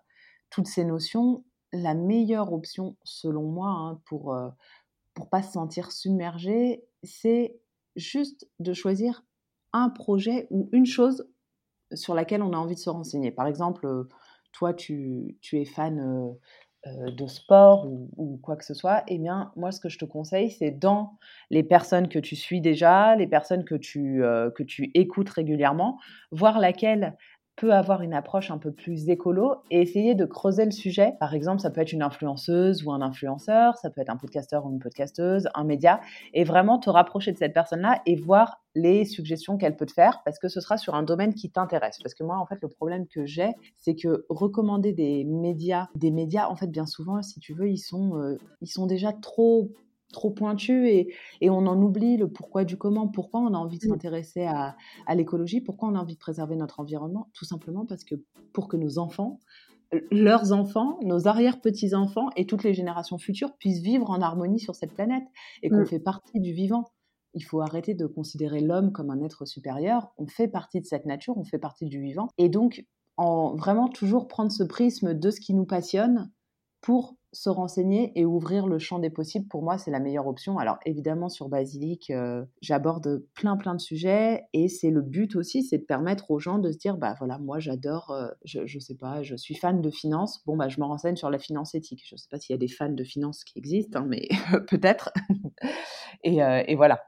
toutes 0.51 0.67
ces 0.67 0.85
notions, 0.85 1.45
la 1.73 1.95
meilleure 1.95 2.53
option, 2.53 2.97
selon 3.05 3.45
moi, 3.45 3.69
hein, 3.69 4.01
pour 4.05 4.37
pour 5.15 5.31
pas 5.31 5.43
se 5.43 5.53
sentir 5.53 5.93
submergé, 5.93 6.83
c'est 7.05 7.57
juste 7.95 8.49
de 8.59 8.73
choisir 8.73 9.25
un 9.73 9.91
projet 9.91 10.49
ou 10.51 10.69
une 10.73 10.87
chose 10.87 11.29
sur 11.93 12.17
laquelle 12.17 12.43
on 12.43 12.53
a 12.53 12.57
envie 12.57 12.75
de 12.75 12.81
se 12.81 12.91
renseigner. 12.91 13.31
Par 13.31 13.47
exemple, 13.47 14.09
toi, 14.51 14.75
tu, 14.75 15.39
tu 15.41 15.61
es 15.61 15.65
fan 15.65 16.35
de 16.87 17.27
sport 17.27 17.87
ou, 18.17 18.39
quoi 18.43 18.57
que 18.57 18.65
ce 18.65 18.75
soit, 18.75 19.05
eh 19.09 19.19
bien, 19.19 19.53
moi, 19.57 19.73
ce 19.73 19.81
que 19.81 19.89
je 19.89 19.99
te 19.99 20.05
conseille, 20.05 20.51
c'est 20.51 20.71
dans 20.71 21.19
les 21.51 21.63
personnes 21.63 22.09
que 22.09 22.19
tu 22.19 22.37
suis 22.37 22.61
déjà, 22.61 23.17
les 23.17 23.27
personnes 23.27 23.65
que 23.65 23.75
tu, 23.75 24.23
euh, 24.23 24.51
que 24.51 24.63
tu 24.63 24.91
écoutes 24.95 25.31
régulièrement, 25.31 25.99
voir 26.31 26.59
laquelle 26.59 27.17
peut 27.57 27.73
avoir 27.73 28.03
une 28.03 28.15
approche 28.15 28.51
un 28.51 28.59
peu 28.59 28.73
plus 28.73 29.09
écolo 29.09 29.57
et 29.71 29.81
essayer 29.81 30.15
de 30.15 30.25
creuser 30.25 30.65
le 30.65 30.71
sujet. 30.71 31.13
Par 31.21 31.35
exemple, 31.35 31.61
ça 31.61 31.71
peut 31.71 31.81
être 31.81 31.93
une 31.93 32.03
influenceuse 32.03 32.85
ou 32.85 32.93
un 32.93 33.01
influenceur, 33.01 33.77
ça 33.77 33.91
peut 33.91 34.01
être 34.01 34.11
un 34.11 34.17
podcasteur 34.17 34.67
ou 34.67 34.71
une 34.71 34.81
podcasteuse, 34.81 35.49
un 35.55 35.65
média, 35.65 36.01
et 36.33 36.45
vraiment 36.45 36.79
te 36.79 36.91
rapprocher 36.91 37.33
de 37.33 37.39
cette 37.39 37.55
personne-là 37.55 38.01
et 38.07 38.17
voir 38.17 38.61
les 38.75 39.05
suggestions 39.05 39.57
qu'elle 39.57 39.77
peut 39.77 39.87
te 39.87 39.93
faire 39.93 40.23
parce 40.25 40.39
que 40.39 40.49
ce 40.49 40.61
sera 40.61 40.77
sur 40.77 40.95
un 40.95 41.05
domaine 41.05 41.35
qui 41.35 41.51
t'intéresse. 41.51 41.99
Parce 42.03 42.15
que 42.15 42.25
moi, 42.25 42.39
en 42.39 42.47
fait, 42.47 42.59
le 42.61 42.69
problème 42.69 43.07
que 43.07 43.25
j'ai, 43.25 43.53
c'est 43.77 43.95
que 43.95 44.27
recommander 44.29 44.93
des 44.93 45.25
médias, 45.25 45.89
des 45.95 46.11
médias, 46.11 46.49
en 46.49 46.57
fait, 46.57 46.67
bien 46.67 46.87
souvent, 46.87 47.23
si 47.23 47.39
tu 47.39 47.55
veux, 47.55 47.69
ils 47.69 47.79
sont, 47.79 48.19
euh, 48.19 48.37
ils 48.63 48.69
sont 48.69 48.87
déjà 48.87 49.13
trop 49.13 49.71
trop 50.15 50.31
pointu 50.31 50.89
et, 50.89 51.15
on 51.43 51.67
en 51.67 51.81
oublie 51.83 52.17
le 52.17 52.29
pourquoi 52.29 52.65
du 52.65 52.79
comment, 52.79 53.07
pourquoi 53.07 53.41
on 53.41 53.53
a 53.53 53.59
envie 53.59 53.79
de 53.79 53.87
mmh. 53.87 53.91
s'intéresser 53.91 54.47
à, 54.47 54.77
l'écologie, 55.15 55.61
pourquoi 55.61 55.89
on 55.89 55.95
a 55.95 56.01
envie 56.01 56.15
de 56.15 56.19
préserver 56.19 56.57
notre 56.57 56.81
environnement, 56.81 57.29
tout 57.35 57.45
simplement 57.45 57.85
parce 57.85 58.05
que 58.05 58.15
pour 58.53 58.69
que 58.69 58.77
nos 58.77 58.99
enfants, 58.99 59.41
leurs 60.11 60.53
enfants, 60.53 60.99
nos 61.03 61.29
arrière-petits-enfants 61.29 62.31
et 62.37 62.47
toutes 62.47 62.65
les 62.65 62.75
générations 62.75 63.19
futures 63.19 63.55
puissent 63.59 63.83
vivre 63.83 64.11
en 64.11 64.21
harmonie 64.23 64.59
sur 64.59 64.75
cette 64.75 64.95
planète 64.95 65.25
et 65.63 65.69
qu'on 65.69 65.83
mmh. 65.83 65.87
fait 65.87 66.01
partie 66.01 66.41
du 66.41 66.53
vivant. 66.53 66.85
Il 67.35 67.43
faut 67.43 67.61
arrêter 67.61 67.95
de 67.95 68.07
considérer 68.07 68.61
l'homme 68.61 68.93
comme 68.93 69.11
un 69.11 69.21
être 69.21 69.45
supérieur. 69.45 70.13
On 70.19 70.27
fait 70.27 70.49
partie 70.49 70.81
de 70.81 70.87
cette 70.87 71.05
nature, 71.05 71.37
on 71.37 71.45
fait 71.45 71.59
partie 71.59 71.87
du 71.87 72.01
vivant. 72.01 72.29
Et 72.39 72.49
donc, 72.49 72.85
en 73.17 73.55
vraiment 73.55 73.89
toujours 73.89 74.29
prendre 74.29 74.51
ce 74.51 74.63
prisme 74.63 75.15
de 75.15 75.31
ce 75.31 75.41
qui 75.41 75.55
nous 75.55 75.67
passionne 75.67 76.31
pour 76.81 77.17
se 77.35 77.51
renseigner 77.51 78.13
et 78.19 78.25
ouvrir 78.25 78.67
le 78.67 78.79
champ 78.79 78.99
des 78.99 79.11
possibles, 79.11 79.47
pour 79.49 79.63
moi, 79.63 79.77
c'est 79.77 79.91
la 79.91 80.01
meilleure 80.01 80.27
option. 80.27 80.59
Alors 80.59 80.79
évidemment, 80.87 81.29
sur 81.29 81.49
Basilic, 81.49 82.11
euh, 82.11 82.45
j'aborde 82.63 83.25
plein 83.35 83.57
plein 83.57 83.75
de 83.75 83.81
sujets 83.81 84.45
et 84.53 84.69
c'est 84.69 84.91
le 84.91 85.03
but 85.03 85.37
aussi, 85.37 85.63
c'est 85.63 85.79
de 85.79 85.85
permettre 85.85 86.31
aux 86.31 86.39
gens 86.39 86.59
de 86.59 86.71
se 86.71 86.79
dire, 86.79 86.97
bah 86.97 87.15
voilà, 87.19 87.39
moi 87.39 87.59
j'adore, 87.59 88.11
euh, 88.13 88.29
je, 88.45 88.67
je 88.67 88.79
sais 88.79 88.95
pas, 88.95 89.23
je 89.23 89.37
suis 89.37 89.55
fan 89.55 89.83
de 89.83 89.91
finance, 89.91 90.43
bon 90.47 90.57
bah 90.57 90.69
je 90.69 90.81
me 90.81 90.87
renseigne 90.87 91.17
sur 91.17 91.31
la 91.31 91.39
finance 91.39 91.75
éthique. 91.75 92.05
Je 92.09 92.17
sais 92.17 92.29
pas 92.31 92.39
s'il 92.39 92.55
y 92.55 92.57
a 92.57 92.59
des 92.59 92.69
fans 92.69 92.89
de 92.89 93.05
finance 93.05 93.45
qui 93.45 93.59
existent, 93.59 94.01
hein, 94.01 94.07
mais 94.09 94.29
peut-être. 94.69 95.13
et, 96.23 96.43
euh, 96.43 96.63
et, 96.67 96.77
voilà. 96.77 97.03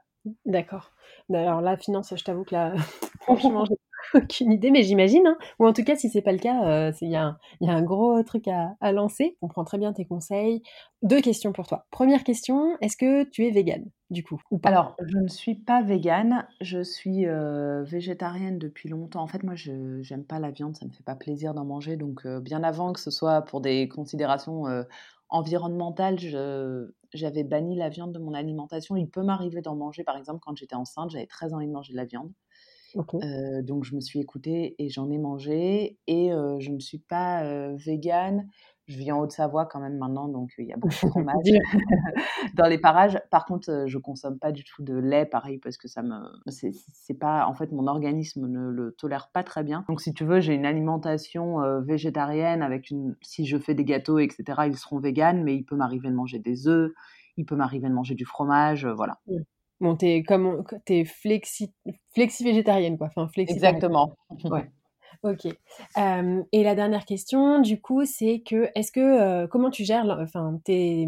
D'accord. 0.45 0.91
Alors 1.33 1.61
la 1.61 1.77
finance, 1.77 2.13
je 2.15 2.23
t'avoue 2.23 2.43
que 2.43 2.53
là, 2.53 2.75
franchement, 3.21 3.65
aucune 4.13 4.51
idée, 4.51 4.71
mais 4.71 4.83
j'imagine, 4.83 5.25
hein. 5.25 5.37
Ou 5.59 5.67
en 5.67 5.73
tout 5.73 5.83
cas, 5.83 5.95
si 5.95 6.09
c'est 6.09 6.21
pas 6.21 6.31
le 6.31 6.39
cas, 6.39 6.91
il 7.01 7.09
y, 7.09 7.15
a 7.15 7.37
un 7.61 7.81
gros 7.81 8.21
truc 8.23 8.47
à, 8.47 8.75
à 8.81 8.91
lancer. 8.91 9.37
On 9.41 9.47
prend 9.47 9.63
très 9.63 9.77
bien 9.77 9.93
tes 9.93 10.05
conseils. 10.05 10.61
Deux 11.03 11.21
questions 11.21 11.53
pour 11.53 11.67
toi. 11.67 11.85
Première 11.91 12.23
question, 12.23 12.77
est-ce 12.81 12.97
que 12.97 13.23
tu 13.23 13.45
es 13.45 13.51
végane, 13.51 13.85
du 14.09 14.23
coup, 14.23 14.41
ou 14.51 14.57
pas? 14.57 14.69
Alors, 14.69 14.95
je 15.05 15.17
ne 15.17 15.27
suis 15.27 15.55
pas 15.55 15.81
végane, 15.81 16.47
je 16.61 16.81
suis 16.83 17.25
végétarienne 17.85 18.57
depuis 18.57 18.89
longtemps. 18.89 19.21
En 19.21 19.27
fait, 19.27 19.43
moi, 19.43 19.55
je 19.55 20.01
j'aime 20.01 20.25
pas 20.25 20.39
la 20.39 20.51
viande, 20.51 20.75
ça 20.75 20.85
me 20.85 20.91
fait 20.91 21.03
pas 21.03 21.15
plaisir 21.15 21.53
d'en 21.53 21.65
manger. 21.65 21.97
Donc, 21.97 22.25
bien 22.27 22.63
avant 22.63 22.93
que 22.93 22.99
ce 22.99 23.11
soit 23.11 23.41
pour 23.41 23.61
des 23.61 23.87
considérations 23.87 24.65
environnementales, 25.29 26.17
j'avais 27.13 27.43
banni 27.43 27.75
la 27.75 27.89
viande 27.89 28.13
de 28.13 28.19
mon 28.19 28.33
alimentation. 28.33 28.95
Il 28.95 29.09
peut 29.09 29.23
m'arriver 29.23 29.61
d'en 29.61 29.75
manger, 29.75 30.03
par 30.03 30.17
exemple, 30.17 30.39
quand 30.41 30.55
j'étais 30.55 30.75
enceinte, 30.75 31.11
j'avais 31.11 31.27
très 31.27 31.53
envie 31.53 31.67
de 31.67 31.71
manger 31.71 31.93
de 31.93 31.97
la 31.97 32.05
viande 32.05 32.31
donc 33.63 33.83
je 33.83 33.95
me 33.95 34.01
suis 34.01 34.19
écoutée 34.19 34.75
et 34.79 34.89
j'en 34.89 35.09
ai 35.09 35.17
mangé 35.17 35.97
et 36.07 36.29
je 36.59 36.71
ne 36.71 36.79
suis 36.79 36.99
pas 36.99 37.73
végane. 37.75 38.47
Je 38.87 38.97
vis 38.97 39.11
en 39.11 39.19
Haute-Savoie 39.19 39.65
quand 39.65 39.81
même 39.81 39.97
maintenant, 39.97 40.29
donc 40.29 40.53
il 40.57 40.65
y 40.65 40.71
a 40.71 40.77
beaucoup 40.77 40.93
de 40.93 41.11
fromage 41.11 41.43
dans 42.55 42.67
les 42.67 42.77
parages. 42.77 43.19
Par 43.31 43.45
contre, 43.45 43.83
je 43.85 43.97
consomme 43.97 44.39
pas 44.39 44.53
du 44.53 44.63
tout 44.63 44.81
de 44.81 44.95
lait, 44.95 45.25
pareil, 45.25 45.57
parce 45.57 45.77
que 45.77 45.89
ça 45.89 46.01
me, 46.01 46.15
c'est 46.47 47.13
pas, 47.13 47.47
en 47.47 47.53
fait, 47.53 47.73
mon 47.73 47.87
organisme 47.87 48.47
ne 48.47 48.69
le 48.69 48.93
tolère 48.93 49.29
pas 49.33 49.43
très 49.43 49.63
bien. 49.63 49.83
Donc, 49.89 49.99
si 49.99 50.13
tu 50.13 50.23
veux, 50.23 50.39
j'ai 50.39 50.53
une 50.53 50.65
alimentation 50.65 51.81
végétarienne 51.81 52.61
avec 52.61 52.89
une, 52.89 53.17
si 53.21 53.45
je 53.45 53.57
fais 53.57 53.73
des 53.73 53.83
gâteaux, 53.83 54.19
etc., 54.19 54.61
ils 54.67 54.77
seront 54.77 54.99
véganes, 54.99 55.43
mais 55.43 55.55
il 55.55 55.65
peut 55.65 55.75
m'arriver 55.75 56.09
de 56.09 56.15
manger 56.15 56.39
des 56.39 56.69
œufs, 56.69 56.91
il 57.35 57.45
peut 57.45 57.57
m'arriver 57.57 57.89
de 57.89 57.93
manger 57.93 58.15
du 58.15 58.25
fromage, 58.25 58.85
voilà. 58.85 59.19
Bon, 59.79 59.95
t'es 59.95 60.23
comme 60.23 60.63
t'es 60.85 61.05
flexi 61.05 61.71
flexi 62.13 62.43
végétarienne 62.43 62.97
quoi, 62.97 63.07
enfin 63.07 63.27
flexi. 63.27 63.53
Exactement. 63.53 64.15
Ouais. 64.45 64.69
Ok. 65.23 65.45
et 65.45 66.63
la 66.63 66.75
dernière 66.75 67.05
question, 67.05 67.59
du 67.59 67.81
coup, 67.81 68.05
c'est 68.05 68.43
que 68.45 68.69
est-ce 68.75 68.91
que 68.91 69.47
comment 69.47 69.71
tu 69.71 69.83
gères, 69.83 70.05
enfin 70.21 70.59
tes 70.63 71.07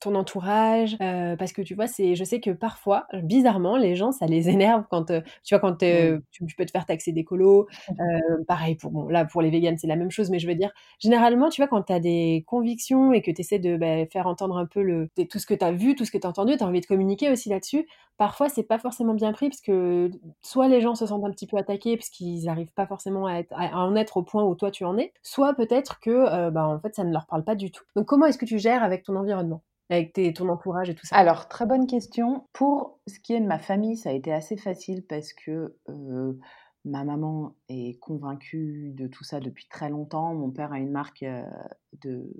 ton 0.00 0.14
entourage 0.14 0.96
euh, 1.02 1.36
parce 1.36 1.52
que 1.52 1.62
tu 1.62 1.74
vois 1.74 1.86
c'est 1.86 2.14
je 2.14 2.24
sais 2.24 2.40
que 2.40 2.50
parfois 2.50 3.06
bizarrement 3.22 3.76
les 3.76 3.94
gens 3.94 4.12
ça 4.12 4.26
les 4.26 4.48
énerve 4.48 4.84
quand 4.90 5.10
euh, 5.10 5.20
tu 5.44 5.54
vois 5.54 5.60
quand 5.60 5.76
tu, 5.76 6.22
peux 6.56 6.66
te 6.66 6.70
faire 6.70 6.86
taxer 6.86 7.12
d'écolo 7.12 7.68
euh, 7.90 8.44
pareil 8.48 8.74
pour 8.74 8.90
bon 8.90 9.08
là 9.08 9.24
pour 9.26 9.42
les 9.42 9.50
véganes 9.50 9.76
c'est 9.76 9.86
la 9.86 9.96
même 9.96 10.10
chose 10.10 10.30
mais 10.30 10.38
je 10.38 10.46
veux 10.46 10.54
dire 10.54 10.72
généralement 10.98 11.50
tu 11.50 11.60
vois 11.60 11.68
quand 11.68 11.82
tu 11.82 11.92
as 11.92 12.00
des 12.00 12.44
convictions 12.46 13.12
et 13.12 13.20
que 13.20 13.30
tu 13.30 13.42
essaies 13.42 13.58
de 13.58 13.76
bah, 13.76 14.06
faire 14.06 14.26
entendre 14.26 14.56
un 14.56 14.66
peu 14.66 14.82
le 14.82 15.08
tout 15.30 15.38
ce 15.38 15.46
que 15.46 15.54
tu 15.54 15.64
as 15.64 15.72
vu 15.72 15.94
tout 15.94 16.04
ce 16.04 16.10
que 16.10 16.18
tu 16.18 16.26
as 16.26 16.30
entendu 16.30 16.56
tu 16.56 16.64
as 16.64 16.66
envie 16.66 16.80
de 16.80 16.86
communiquer 16.86 17.30
aussi 17.30 17.50
là-dessus. 17.50 17.86
Parfois 18.16 18.48
c'est 18.48 18.62
pas 18.62 18.78
forcément 18.78 19.14
bien 19.14 19.32
pris 19.32 19.48
parce 19.48 19.60
que 19.60 20.10
soit 20.42 20.68
les 20.68 20.80
gens 20.80 20.94
se 20.94 21.06
sentent 21.06 21.24
un 21.24 21.30
petit 21.30 21.46
peu 21.46 21.56
attaqués 21.56 21.96
parce 21.96 22.08
qu'ils 22.08 22.44
n'arrivent 22.44 22.72
pas 22.74 22.86
forcément 22.86 23.26
à, 23.26 23.34
être, 23.34 23.52
à, 23.54 23.84
en 23.84 23.94
être 23.96 24.16
au 24.16 24.22
point 24.22 24.44
où 24.44 24.54
toi 24.54 24.70
tu 24.70 24.84
en 24.84 24.96
es 24.98 25.12
soit 25.22 25.54
peut-être 25.54 26.00
que 26.00 26.50
bah, 26.50 26.66
en 26.66 26.80
fait 26.80 26.94
ça 26.94 27.04
ne 27.04 27.12
leur 27.12 27.26
parle 27.26 27.44
pas 27.44 27.54
du 27.54 27.70
tout. 27.70 27.84
Donc 27.96 28.06
comment 28.06 28.26
est-ce 28.26 28.38
que 28.38 28.46
tu 28.46 28.58
gères 28.58 28.82
avec 28.82 29.02
ton 29.02 29.16
environnement? 29.16 29.62
Avec 29.90 30.18
ton 30.34 30.48
entourage 30.48 30.90
et 30.90 30.94
tout 30.94 31.06
ça? 31.06 31.16
Alors, 31.16 31.48
très 31.48 31.66
bonne 31.66 31.86
question. 31.86 32.46
Pour 32.52 33.00
ce 33.06 33.18
qui 33.18 33.34
est 33.34 33.40
de 33.40 33.46
ma 33.46 33.58
famille, 33.58 33.96
ça 33.96 34.10
a 34.10 34.12
été 34.12 34.32
assez 34.32 34.56
facile 34.56 35.04
parce 35.06 35.32
que 35.32 35.76
ma 36.84 37.04
maman 37.04 37.54
est 37.68 37.98
convaincue 38.00 38.92
de 38.94 39.06
tout 39.06 39.24
ça 39.24 39.40
depuis 39.40 39.68
très 39.68 39.90
longtemps. 39.90 40.34
Mon 40.34 40.50
père 40.50 40.72
a 40.72 40.78
une 40.78 40.90
marque 40.90 41.24
de, 42.02 42.32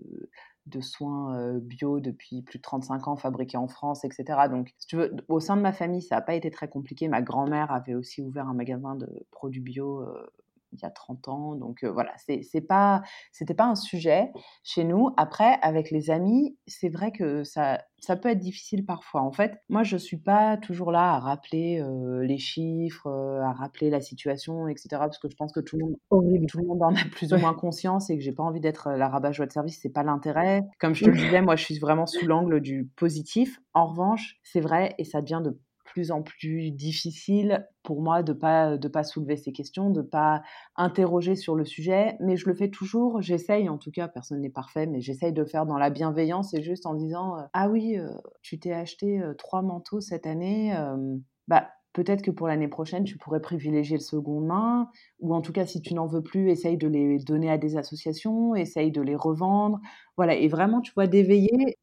de 0.67 0.81
soins 0.81 1.59
bio 1.59 2.01
depuis 2.01 2.43
plus 2.43 2.59
de 2.59 2.63
35 2.63 3.09
ans, 3.09 3.17
fabriqués 3.17 3.59
en 3.59 3.69
France, 3.69 4.05
etc. 4.05 4.49
Donc, 4.49 4.73
si 4.79 4.87
tu 4.87 4.97
veux, 4.97 5.15
au 5.29 5.41
sein 5.41 5.57
de 5.57 5.63
ma 5.63 5.73
famille, 5.73 6.03
ça 6.03 6.17
n'a 6.17 6.23
pas 6.23 6.35
été 6.35 6.51
très 6.51 6.69
compliqué. 6.69 7.09
Ma 7.09 7.21
grand-mère 7.21 7.73
avait 7.73 7.95
aussi 7.95 8.23
ouvert 8.23 8.49
un 8.49 8.55
magasin 8.55 8.95
de 8.95 9.09
produits 9.31 9.61
bio 9.61 10.07
il 10.73 10.81
y 10.81 10.85
a 10.85 10.91
30 10.91 11.29
ans. 11.29 11.55
Donc 11.55 11.85
voilà, 11.85 12.13
c'est 12.17 12.67
pas, 12.67 13.03
c'était 13.33 13.55
pas 13.55 13.67
un 13.67 13.75
sujet 13.75 14.31
chez 14.63 14.85
nous. 14.85 15.11
Après, 15.17 15.59
avec 15.63 15.91
les 15.91 16.11
amis, 16.11 16.57
c'est 16.67 16.89
vrai 16.89 17.13
que 17.13 17.45
ça, 17.45 17.83
ça 17.99 18.17
peut 18.17 18.29
être 18.29 18.39
difficile 18.39 18.85
parfois. 18.85 19.23
En 19.23 19.33
fait, 19.33 19.59
moi, 19.69 19.83
je 19.83 19.97
suis 19.97 20.17
pas 20.17 20.57
toujours 20.57 20.93
là 20.93 21.15
à 21.15 21.19
rappeler 21.19 21.83
les 22.23 22.39
chiffres, 22.39 23.09
à 23.43 23.53
rappeler 23.53 23.91
la 23.91 24.01
situation, 24.01 24.69
etc. 24.69 24.89
Parce 24.91 25.19
que 25.19 25.29
je 25.29 25.37
pense 25.37 25.53
que 25.53 25.61
tout 25.61 25.77
le 25.77 25.85
monde, 25.85 26.47
tout 26.49 26.59
le 26.59 26.67
monde 26.67 26.83
en 26.83 26.95
a 26.95 27.05
plus 27.13 27.33
ou 27.33 27.39
moins 27.39 27.55
conscience 27.55 28.11
et 28.11 28.17
que 28.17 28.23
j'ai 28.23 28.33
pas 28.33 28.43
envie 28.43 28.61
d'être 28.61 28.91
la 28.91 29.09
rabat-joie 29.09 29.47
de 29.47 29.53
service. 29.53 29.79
C'est 29.83 29.93
pas 29.93 30.03
l'intérêt. 30.03 30.65
Comme 30.79 30.95
je 30.95 31.05
te 31.05 31.11
le 31.11 31.17
disais, 31.31 31.43
moi, 31.43 31.57
je 31.57 31.65
suis 31.65 31.79
vraiment 31.79 32.07
sous 32.07 32.27
l'angle 32.27 32.61
du 32.61 32.91
positif. 32.97 33.61
En 33.75 33.87
revanche, 33.87 34.39
c'est 34.43 34.61
vrai 34.61 34.95
et 34.99 35.05
ça 35.05 35.21
devient 35.21 35.43
de 35.45 35.59
plus 35.91 36.13
en 36.13 36.23
plus 36.23 36.71
difficile 36.71 37.67
pour 37.83 38.01
moi 38.01 38.23
de 38.23 38.33
pas 38.33 38.77
de 38.77 38.89
pas 38.89 39.03
soulever 39.03 39.37
ces 39.37 39.53
questions, 39.53 39.91
de 39.91 40.03
pas 40.03 40.43
interroger 40.77 41.35
sur 41.35 41.55
le 41.57 41.65
sujet, 41.65 42.17
mais 42.21 42.37
je 42.37 42.49
le 42.49 42.55
fais 42.55 42.71
toujours, 42.71 43.21
j'essaye 43.21 43.69
en 43.69 43.77
tout 43.79 43.91
cas, 43.91 44.07
personne 44.09 44.41
n'est 44.41 44.51
parfait, 44.51 44.87
mais 44.87 45.01
j'essaye 45.01 45.33
de 45.33 45.43
le 45.43 45.49
faire 45.49 45.67
dans 45.67 45.79
la 45.79 45.91
bienveillance 45.91 46.55
et 46.55 46.63
juste 46.63 46.87
en 46.87 46.95
disant 46.95 47.39
euh, 47.39 47.43
ah 47.53 47.69
oui, 47.69 47.99
euh, 47.99 48.09
tu 48.43 48.59
t'es 48.61 48.73
acheté 48.73 49.21
euh, 49.21 49.35
trois 49.35 49.63
manteaux 49.63 50.01
cette 50.01 50.27
année, 50.27 50.75
bah 51.49 51.69
peut-être 51.93 52.23
que 52.23 52.31
pour 52.31 52.47
l'année 52.47 52.69
prochaine, 52.69 53.05
tu 53.05 53.19
pourrais 53.19 53.41
privilégier 53.41 53.97
le 53.97 54.03
second 54.03 54.41
main, 54.41 54.89
ou 55.19 55.35
en 55.35 55.41
tout 55.41 55.53
cas, 55.53 55.67
si 55.67 55.83
tu 55.83 55.95
n'en 55.95 56.07
veux 56.07 56.23
plus, 56.23 56.51
essaye 56.51 56.77
de 56.77 56.87
les 56.87 57.19
donner 57.19 57.51
à 57.51 57.59
des 57.59 57.77
associations, 57.77 58.55
essaye 58.55 58.93
de 58.93 59.03
les 59.03 59.17
revendre. 59.17 59.81
Voilà, 60.17 60.35
et 60.37 60.49
vraiment, 60.49 60.81
tu 60.81 60.93
vois, 60.95 61.07
d'éveiller, 61.09 61.77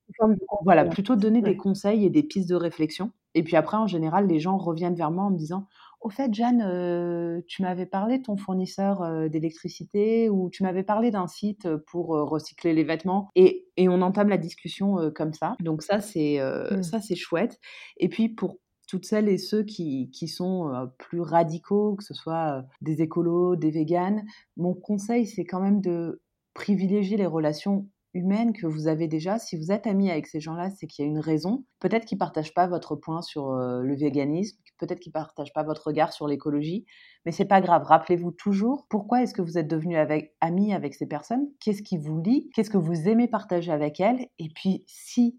voilà, 0.63 0.85
plutôt 0.85 1.15
donner 1.15 1.41
des 1.41 1.57
conseils 1.57 2.05
et 2.05 2.09
des 2.09 2.23
pistes 2.23 2.49
de 2.49 2.55
réflexion. 2.55 3.11
Et 3.37 3.43
puis 3.43 3.55
après, 3.55 3.77
en 3.77 3.85
général, 3.85 4.25
les 4.25 4.39
gens 4.39 4.57
reviennent 4.57 4.95
vers 4.95 5.11
moi 5.11 5.25
en 5.25 5.29
me 5.29 5.37
disant 5.37 5.67
Au 6.01 6.09
fait, 6.09 6.33
Jeanne, 6.33 6.63
euh, 6.65 7.39
tu 7.45 7.61
m'avais 7.61 7.85
parlé 7.85 8.17
de 8.17 8.23
ton 8.23 8.35
fournisseur 8.35 9.03
euh, 9.03 9.27
d'électricité 9.27 10.27
ou 10.27 10.49
tu 10.49 10.63
m'avais 10.63 10.81
parlé 10.81 11.11
d'un 11.11 11.27
site 11.27 11.69
pour 11.85 12.15
euh, 12.15 12.23
recycler 12.23 12.73
les 12.73 12.83
vêtements. 12.83 13.29
Et, 13.35 13.67
et, 13.77 13.89
on 13.89 14.01
entame 14.01 14.29
la 14.29 14.39
discussion 14.39 15.11
comme 15.13 15.33
ça. 15.33 15.55
Donc, 15.59 15.83
ça, 15.83 15.99
c'est 15.99 16.39
mmh. 16.41 16.81
ça 16.81 16.99
c'est 16.99 17.15
chouette. 17.15 17.59
Et 17.97 18.09
puis, 18.09 18.27
pour 18.27 18.57
toutes 18.87 19.05
celles 19.05 19.29
et 19.29 19.37
ceux 19.37 19.61
qui, 19.63 20.09
qui 20.09 20.27
sont 20.27 20.89
plus 20.97 21.21
radicaux, 21.21 21.95
que 21.95 22.03
ce 22.03 22.15
soit 22.15 22.63
des 22.81 23.03
écolos, 23.03 23.55
des 23.55 23.69
véganes, 23.69 24.25
mon 24.55 24.73
conseil, 24.73 25.27
c'est 25.27 25.45
quand 25.45 25.59
même 25.59 25.81
de 25.81 26.23
privilégier 26.55 27.17
les 27.17 27.27
relations 27.27 27.87
humaine 28.17 28.53
que 28.53 28.67
vous 28.67 28.87
avez 28.87 29.07
déjà. 29.07 29.39
Si 29.39 29.55
vous 29.57 29.71
êtes 29.71 29.87
ami 29.87 30.11
avec 30.11 30.27
ces 30.27 30.39
gens-là, 30.39 30.69
c'est 30.71 30.87
qu'il 30.87 31.05
y 31.05 31.07
a 31.07 31.11
une 31.11 31.19
raison. 31.19 31.63
Peut-être 31.79 32.05
qu'ils 32.05 32.17
ne 32.17 32.19
partagent 32.19 32.53
pas 32.53 32.67
votre 32.67 32.95
point 32.95 33.21
sur 33.21 33.51
euh, 33.51 33.81
le 33.81 33.95
véganisme, 33.95 34.59
peut-être 34.77 34.99
qu'ils 34.99 35.11
ne 35.11 35.13
partagent 35.13 35.53
pas 35.53 35.63
votre 35.63 35.87
regard 35.87 36.13
sur 36.13 36.27
l'écologie, 36.27 36.85
mais 37.25 37.31
c'est 37.31 37.45
pas 37.45 37.61
grave. 37.61 37.83
Rappelez-vous 37.83 38.31
toujours 38.31 38.85
pourquoi 38.89 39.23
est-ce 39.23 39.33
que 39.33 39.41
vous 39.41 39.57
êtes 39.57 39.67
devenu 39.67 39.95
ami 40.41 40.73
avec 40.73 40.93
ces 40.93 41.07
personnes, 41.07 41.47
qu'est-ce 41.59 41.83
qui 41.83 41.97
vous 41.97 42.21
lie, 42.21 42.49
qu'est-ce 42.53 42.69
que 42.69 42.77
vous 42.77 43.07
aimez 43.07 43.27
partager 43.27 43.71
avec 43.71 43.99
elles, 43.99 44.27
et 44.39 44.49
puis 44.53 44.83
si 44.87 45.37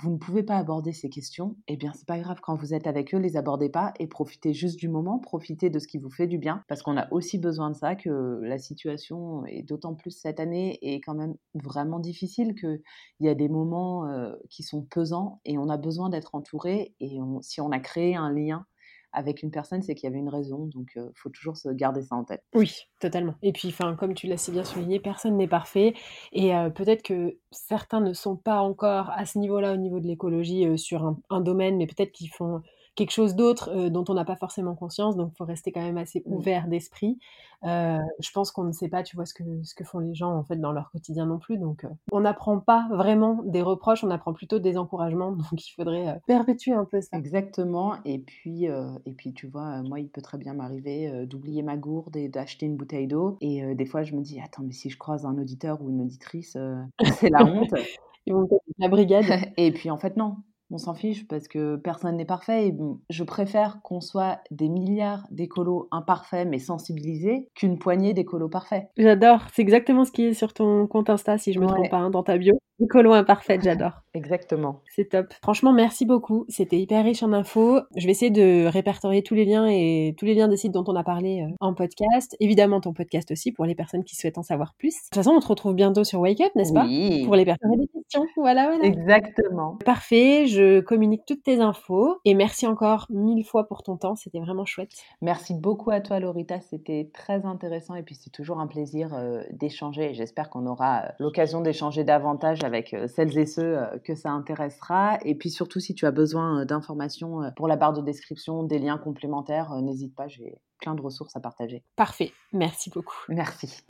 vous 0.00 0.12
ne 0.12 0.16
pouvez 0.16 0.44
pas 0.44 0.56
aborder 0.56 0.92
ces 0.92 1.10
questions, 1.10 1.56
eh 1.66 1.76
bien 1.76 1.92
c'est 1.92 2.06
pas 2.06 2.18
grave. 2.18 2.38
Quand 2.40 2.54
vous 2.54 2.72
êtes 2.72 2.86
avec 2.86 3.14
eux, 3.14 3.18
les 3.18 3.36
abordez 3.36 3.68
pas 3.68 3.92
et 3.98 4.06
profitez 4.06 4.54
juste 4.54 4.78
du 4.78 4.88
moment, 4.88 5.18
profitez 5.18 5.70
de 5.70 5.78
ce 5.80 5.88
qui 5.88 5.98
vous 5.98 6.10
fait 6.10 6.28
du 6.28 6.38
bien 6.38 6.62
parce 6.68 6.82
qu'on 6.82 6.96
a 6.96 7.12
aussi 7.12 7.38
besoin 7.38 7.70
de 7.70 7.76
ça 7.76 7.96
que 7.96 8.38
la 8.42 8.58
situation 8.58 9.44
est 9.46 9.62
d'autant 9.62 9.94
plus 9.94 10.12
cette 10.12 10.38
année 10.38 10.78
est 10.82 11.00
quand 11.00 11.14
même 11.14 11.34
vraiment 11.54 11.98
difficile 11.98 12.54
que 12.54 12.80
il 13.18 13.26
y 13.26 13.28
a 13.28 13.34
des 13.34 13.48
moments 13.48 14.06
euh, 14.06 14.34
qui 14.50 14.62
sont 14.62 14.82
pesants 14.82 15.40
et 15.44 15.58
on 15.58 15.68
a 15.68 15.76
besoin 15.76 16.10
d'être 16.10 16.34
entouré 16.36 16.94
et 17.00 17.18
si 17.40 17.60
on 17.60 17.70
a 17.72 17.80
créé 17.80 18.14
un 18.14 18.32
lien 18.32 18.66
avec 19.12 19.42
une 19.42 19.50
personne, 19.50 19.82
c'est 19.82 19.94
qu'il 19.94 20.04
y 20.04 20.12
avait 20.12 20.18
une 20.18 20.28
raison. 20.28 20.66
Donc, 20.66 20.92
il 20.96 21.10
faut 21.14 21.30
toujours 21.30 21.56
se 21.56 21.68
garder 21.68 22.02
ça 22.02 22.14
en 22.14 22.24
tête. 22.24 22.42
Oui, 22.54 22.74
totalement. 23.00 23.34
Et 23.42 23.52
puis, 23.52 23.68
enfin, 23.68 23.96
comme 23.96 24.14
tu 24.14 24.26
l'as 24.26 24.36
si 24.36 24.50
bien 24.50 24.64
souligné, 24.64 25.00
personne 25.00 25.36
n'est 25.36 25.48
parfait. 25.48 25.94
Et 26.32 26.52
peut-être 26.74 27.02
que 27.02 27.38
certains 27.50 28.00
ne 28.00 28.12
sont 28.12 28.36
pas 28.36 28.60
encore 28.60 29.10
à 29.10 29.26
ce 29.26 29.38
niveau-là, 29.38 29.72
au 29.72 29.76
niveau 29.76 30.00
de 30.00 30.06
l'écologie, 30.06 30.78
sur 30.78 31.04
un, 31.04 31.18
un, 31.30 31.40
domaine, 31.40 31.76
mais 31.76 31.86
peut-être 31.86 32.12
qu'ils 32.12 32.30
font 32.30 32.62
quelque 32.98 33.12
chose 33.12 33.36
d'autre 33.36 33.70
euh, 33.72 33.90
dont 33.90 34.04
on 34.08 34.14
n'a 34.14 34.24
pas 34.24 34.34
forcément 34.34 34.74
conscience, 34.74 35.16
donc 35.16 35.30
il 35.32 35.36
faut 35.36 35.44
rester 35.44 35.70
quand 35.70 35.80
même 35.80 35.98
assez 35.98 36.20
ouvert 36.26 36.66
d'esprit. 36.66 37.18
Euh, 37.64 37.98
je 38.20 38.30
pense 38.30 38.50
qu'on 38.52 38.64
ne 38.64 38.72
sait 38.72 38.88
pas, 38.88 39.02
tu 39.02 39.16
vois, 39.16 39.26
ce 39.26 39.34
que, 39.34 39.42
ce 39.64 39.74
que 39.74 39.84
font 39.84 39.98
les 39.98 40.14
gens 40.14 40.32
en 40.32 40.44
fait 40.44 40.56
dans 40.56 40.72
leur 40.72 40.90
quotidien 40.90 41.26
non 41.26 41.38
plus, 41.38 41.58
donc 41.58 41.84
euh, 41.84 41.88
on 42.12 42.20
n'apprend 42.20 42.60
pas 42.60 42.86
vraiment 42.90 43.42
des 43.44 43.62
reproches, 43.62 44.04
on 44.04 44.10
apprend 44.10 44.32
plutôt 44.32 44.58
des 44.58 44.78
encouragements, 44.78 45.32
donc 45.32 45.66
il 45.66 45.72
faudrait 45.72 46.20
perpétuer 46.26 46.72
un 46.72 46.84
peu 46.84 47.00
ça. 47.00 47.16
Exactement, 47.16 47.96
et 48.04 48.18
puis, 48.18 48.64
et 48.64 49.12
puis 49.12 49.32
tu 49.32 49.48
vois, 49.48 49.82
moi 49.82 50.00
il 50.00 50.08
peut 50.08 50.22
très 50.22 50.38
bien 50.38 50.54
m'arriver 50.54 51.26
d'oublier 51.26 51.62
ma 51.62 51.76
gourde 51.76 52.16
et 52.16 52.28
d'acheter 52.28 52.66
une 52.66 52.76
bouteille 52.76 53.08
d'eau, 53.08 53.36
et 53.40 53.74
des 53.74 53.86
fois 53.86 54.02
je 54.02 54.14
me 54.14 54.22
dis, 54.22 54.40
attends, 54.40 54.62
mais 54.62 54.72
si 54.72 54.90
je 54.90 54.98
croise 54.98 55.26
un 55.26 55.36
auditeur 55.38 55.82
ou 55.82 55.90
une 55.90 56.00
auditrice, 56.02 56.56
c'est 57.20 57.30
la 57.30 57.44
honte. 57.44 57.74
Ils 58.26 58.34
vont 58.34 58.46
la 58.76 58.88
brigade. 58.88 59.24
et 59.56 59.72
puis 59.72 59.90
en 59.90 59.96
fait 59.96 60.18
non, 60.18 60.36
on 60.70 60.78
s'en 60.78 60.94
fiche 60.94 61.26
parce 61.26 61.48
que 61.48 61.76
personne 61.76 62.16
n'est 62.16 62.24
parfait. 62.24 62.68
Et 62.68 62.74
je 63.10 63.24
préfère 63.24 63.80
qu'on 63.82 64.00
soit 64.00 64.40
des 64.50 64.68
milliards 64.68 65.26
d'écolos 65.30 65.88
imparfaits 65.90 66.46
mais 66.48 66.58
sensibilisés 66.58 67.48
qu'une 67.54 67.78
poignée 67.78 68.14
d'écolos 68.14 68.48
parfaits. 68.48 68.88
J'adore. 68.96 69.46
C'est 69.52 69.62
exactement 69.62 70.04
ce 70.04 70.12
qui 70.12 70.24
est 70.24 70.34
sur 70.34 70.52
ton 70.52 70.86
compte 70.86 71.10
Insta, 71.10 71.38
si 71.38 71.52
je 71.52 71.60
me 71.60 71.66
trompe 71.66 71.90
pas, 71.90 71.98
hein, 71.98 72.10
dans 72.10 72.22
ta 72.22 72.38
bio. 72.38 72.58
Écolo 72.80 73.12
imparfaite, 73.12 73.62
j'adore. 73.62 74.02
Exactement. 74.18 74.80
C'est 74.90 75.10
top. 75.10 75.32
Franchement, 75.42 75.72
merci 75.72 76.04
beaucoup. 76.04 76.44
C'était 76.48 76.78
hyper 76.78 77.04
riche 77.04 77.22
en 77.22 77.32
infos. 77.32 77.80
Je 77.96 78.04
vais 78.04 78.10
essayer 78.10 78.32
de 78.32 78.66
répertorier 78.66 79.22
tous 79.22 79.34
les 79.34 79.44
liens 79.44 79.66
et 79.68 80.16
tous 80.18 80.24
les 80.24 80.34
liens 80.34 80.48
des 80.48 80.56
sites 80.56 80.72
dont 80.72 80.84
on 80.88 80.96
a 80.96 81.04
parlé 81.04 81.42
euh, 81.42 81.54
en 81.60 81.72
podcast. 81.72 82.36
Évidemment, 82.40 82.80
ton 82.80 82.92
podcast 82.92 83.30
aussi 83.30 83.52
pour 83.52 83.64
les 83.64 83.76
personnes 83.76 84.02
qui 84.02 84.16
souhaitent 84.16 84.38
en 84.38 84.42
savoir 84.42 84.74
plus. 84.76 84.94
De 84.94 85.00
toute 85.04 85.14
façon, 85.14 85.30
on 85.30 85.40
te 85.40 85.46
retrouve 85.46 85.74
bientôt 85.74 86.02
sur 86.02 86.18
Wake 86.18 86.40
Up, 86.40 86.50
n'est-ce 86.56 86.72
oui. 86.72 87.20
pas 87.20 87.26
Pour 87.26 87.36
les 87.36 87.44
personnes 87.44 87.70
qui 87.74 87.78
des 87.78 87.86
questions. 87.86 88.26
Voilà, 88.36 88.66
voilà. 88.66 88.84
Exactement. 88.84 89.78
Parfait. 89.84 90.46
Je 90.48 90.80
communique 90.80 91.22
toutes 91.26 91.44
tes 91.44 91.60
infos 91.60 92.16
et 92.24 92.34
merci 92.34 92.66
encore 92.66 93.06
mille 93.10 93.44
fois 93.44 93.68
pour 93.68 93.84
ton 93.84 93.96
temps. 93.96 94.16
C'était 94.16 94.40
vraiment 94.40 94.64
chouette. 94.64 94.90
Merci 95.22 95.54
beaucoup 95.54 95.92
à 95.92 96.00
toi, 96.00 96.18
Lorita. 96.18 96.58
C'était 96.60 97.08
très 97.14 97.46
intéressant 97.46 97.94
et 97.94 98.02
puis 98.02 98.16
c'est 98.16 98.30
toujours 98.30 98.58
un 98.58 98.66
plaisir 98.66 99.14
euh, 99.14 99.44
d'échanger. 99.52 100.12
J'espère 100.14 100.50
qu'on 100.50 100.66
aura 100.66 101.04
euh, 101.04 101.08
l'occasion 101.20 101.60
d'échanger 101.60 102.02
davantage 102.02 102.64
avec 102.64 102.96
celles 103.06 103.38
et 103.38 103.46
ceux 103.46 103.78
que 104.08 104.14
ça 104.14 104.30
intéressera. 104.30 105.18
Et 105.24 105.34
puis 105.34 105.50
surtout, 105.50 105.80
si 105.80 105.94
tu 105.94 106.06
as 106.06 106.10
besoin 106.10 106.64
d'informations 106.64 107.42
pour 107.56 107.68
la 107.68 107.76
barre 107.76 107.92
de 107.92 108.00
description, 108.00 108.62
des 108.62 108.78
liens 108.78 108.98
complémentaires, 108.98 109.70
n'hésite 109.82 110.14
pas, 110.14 110.28
j'ai 110.28 110.54
plein 110.80 110.94
de 110.94 111.02
ressources 111.02 111.36
à 111.36 111.40
partager. 111.40 111.84
Parfait. 111.94 112.32
Merci 112.52 112.90
beaucoup. 112.90 113.16
Merci. 113.28 113.82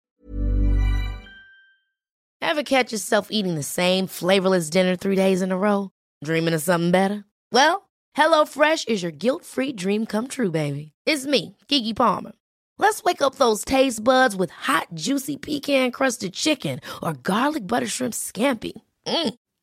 Ever 2.41 2.63
catch 2.65 2.93
yourself 2.93 3.29
eating 3.31 3.55
the 3.55 3.63
same 3.63 4.07
flavorless 4.07 4.71
dinner 4.71 4.97
three 4.97 5.17
days 5.17 5.43
in 5.43 5.53
a 5.53 5.57
row? 5.57 5.91
Dreaming 6.25 6.55
of 6.55 6.63
something 6.63 6.91
better? 6.91 7.25
Well, 7.53 7.89
HelloFresh 8.17 8.89
is 8.89 9.03
your 9.03 9.13
guilt-free 9.13 9.75
dream 9.75 10.07
come 10.07 10.27
true, 10.27 10.51
baby. 10.51 10.93
It's 11.07 11.27
me, 11.27 11.57
Kiki 11.69 11.95
Palmer. 11.95 12.33
Let's 12.79 13.03
wake 13.05 13.23
up 13.23 13.37
those 13.37 13.65
taste 13.65 14.03
buds 14.03 14.35
with 14.35 14.51
hot, 14.51 14.89
juicy 14.95 15.37
pecan-crusted 15.37 16.33
chicken 16.33 16.81
or 17.03 17.13
garlic 17.13 17.67
butter 17.67 17.89
shrimp 17.89 18.15
scampi. 18.15 18.73
Mm. 19.07 19.35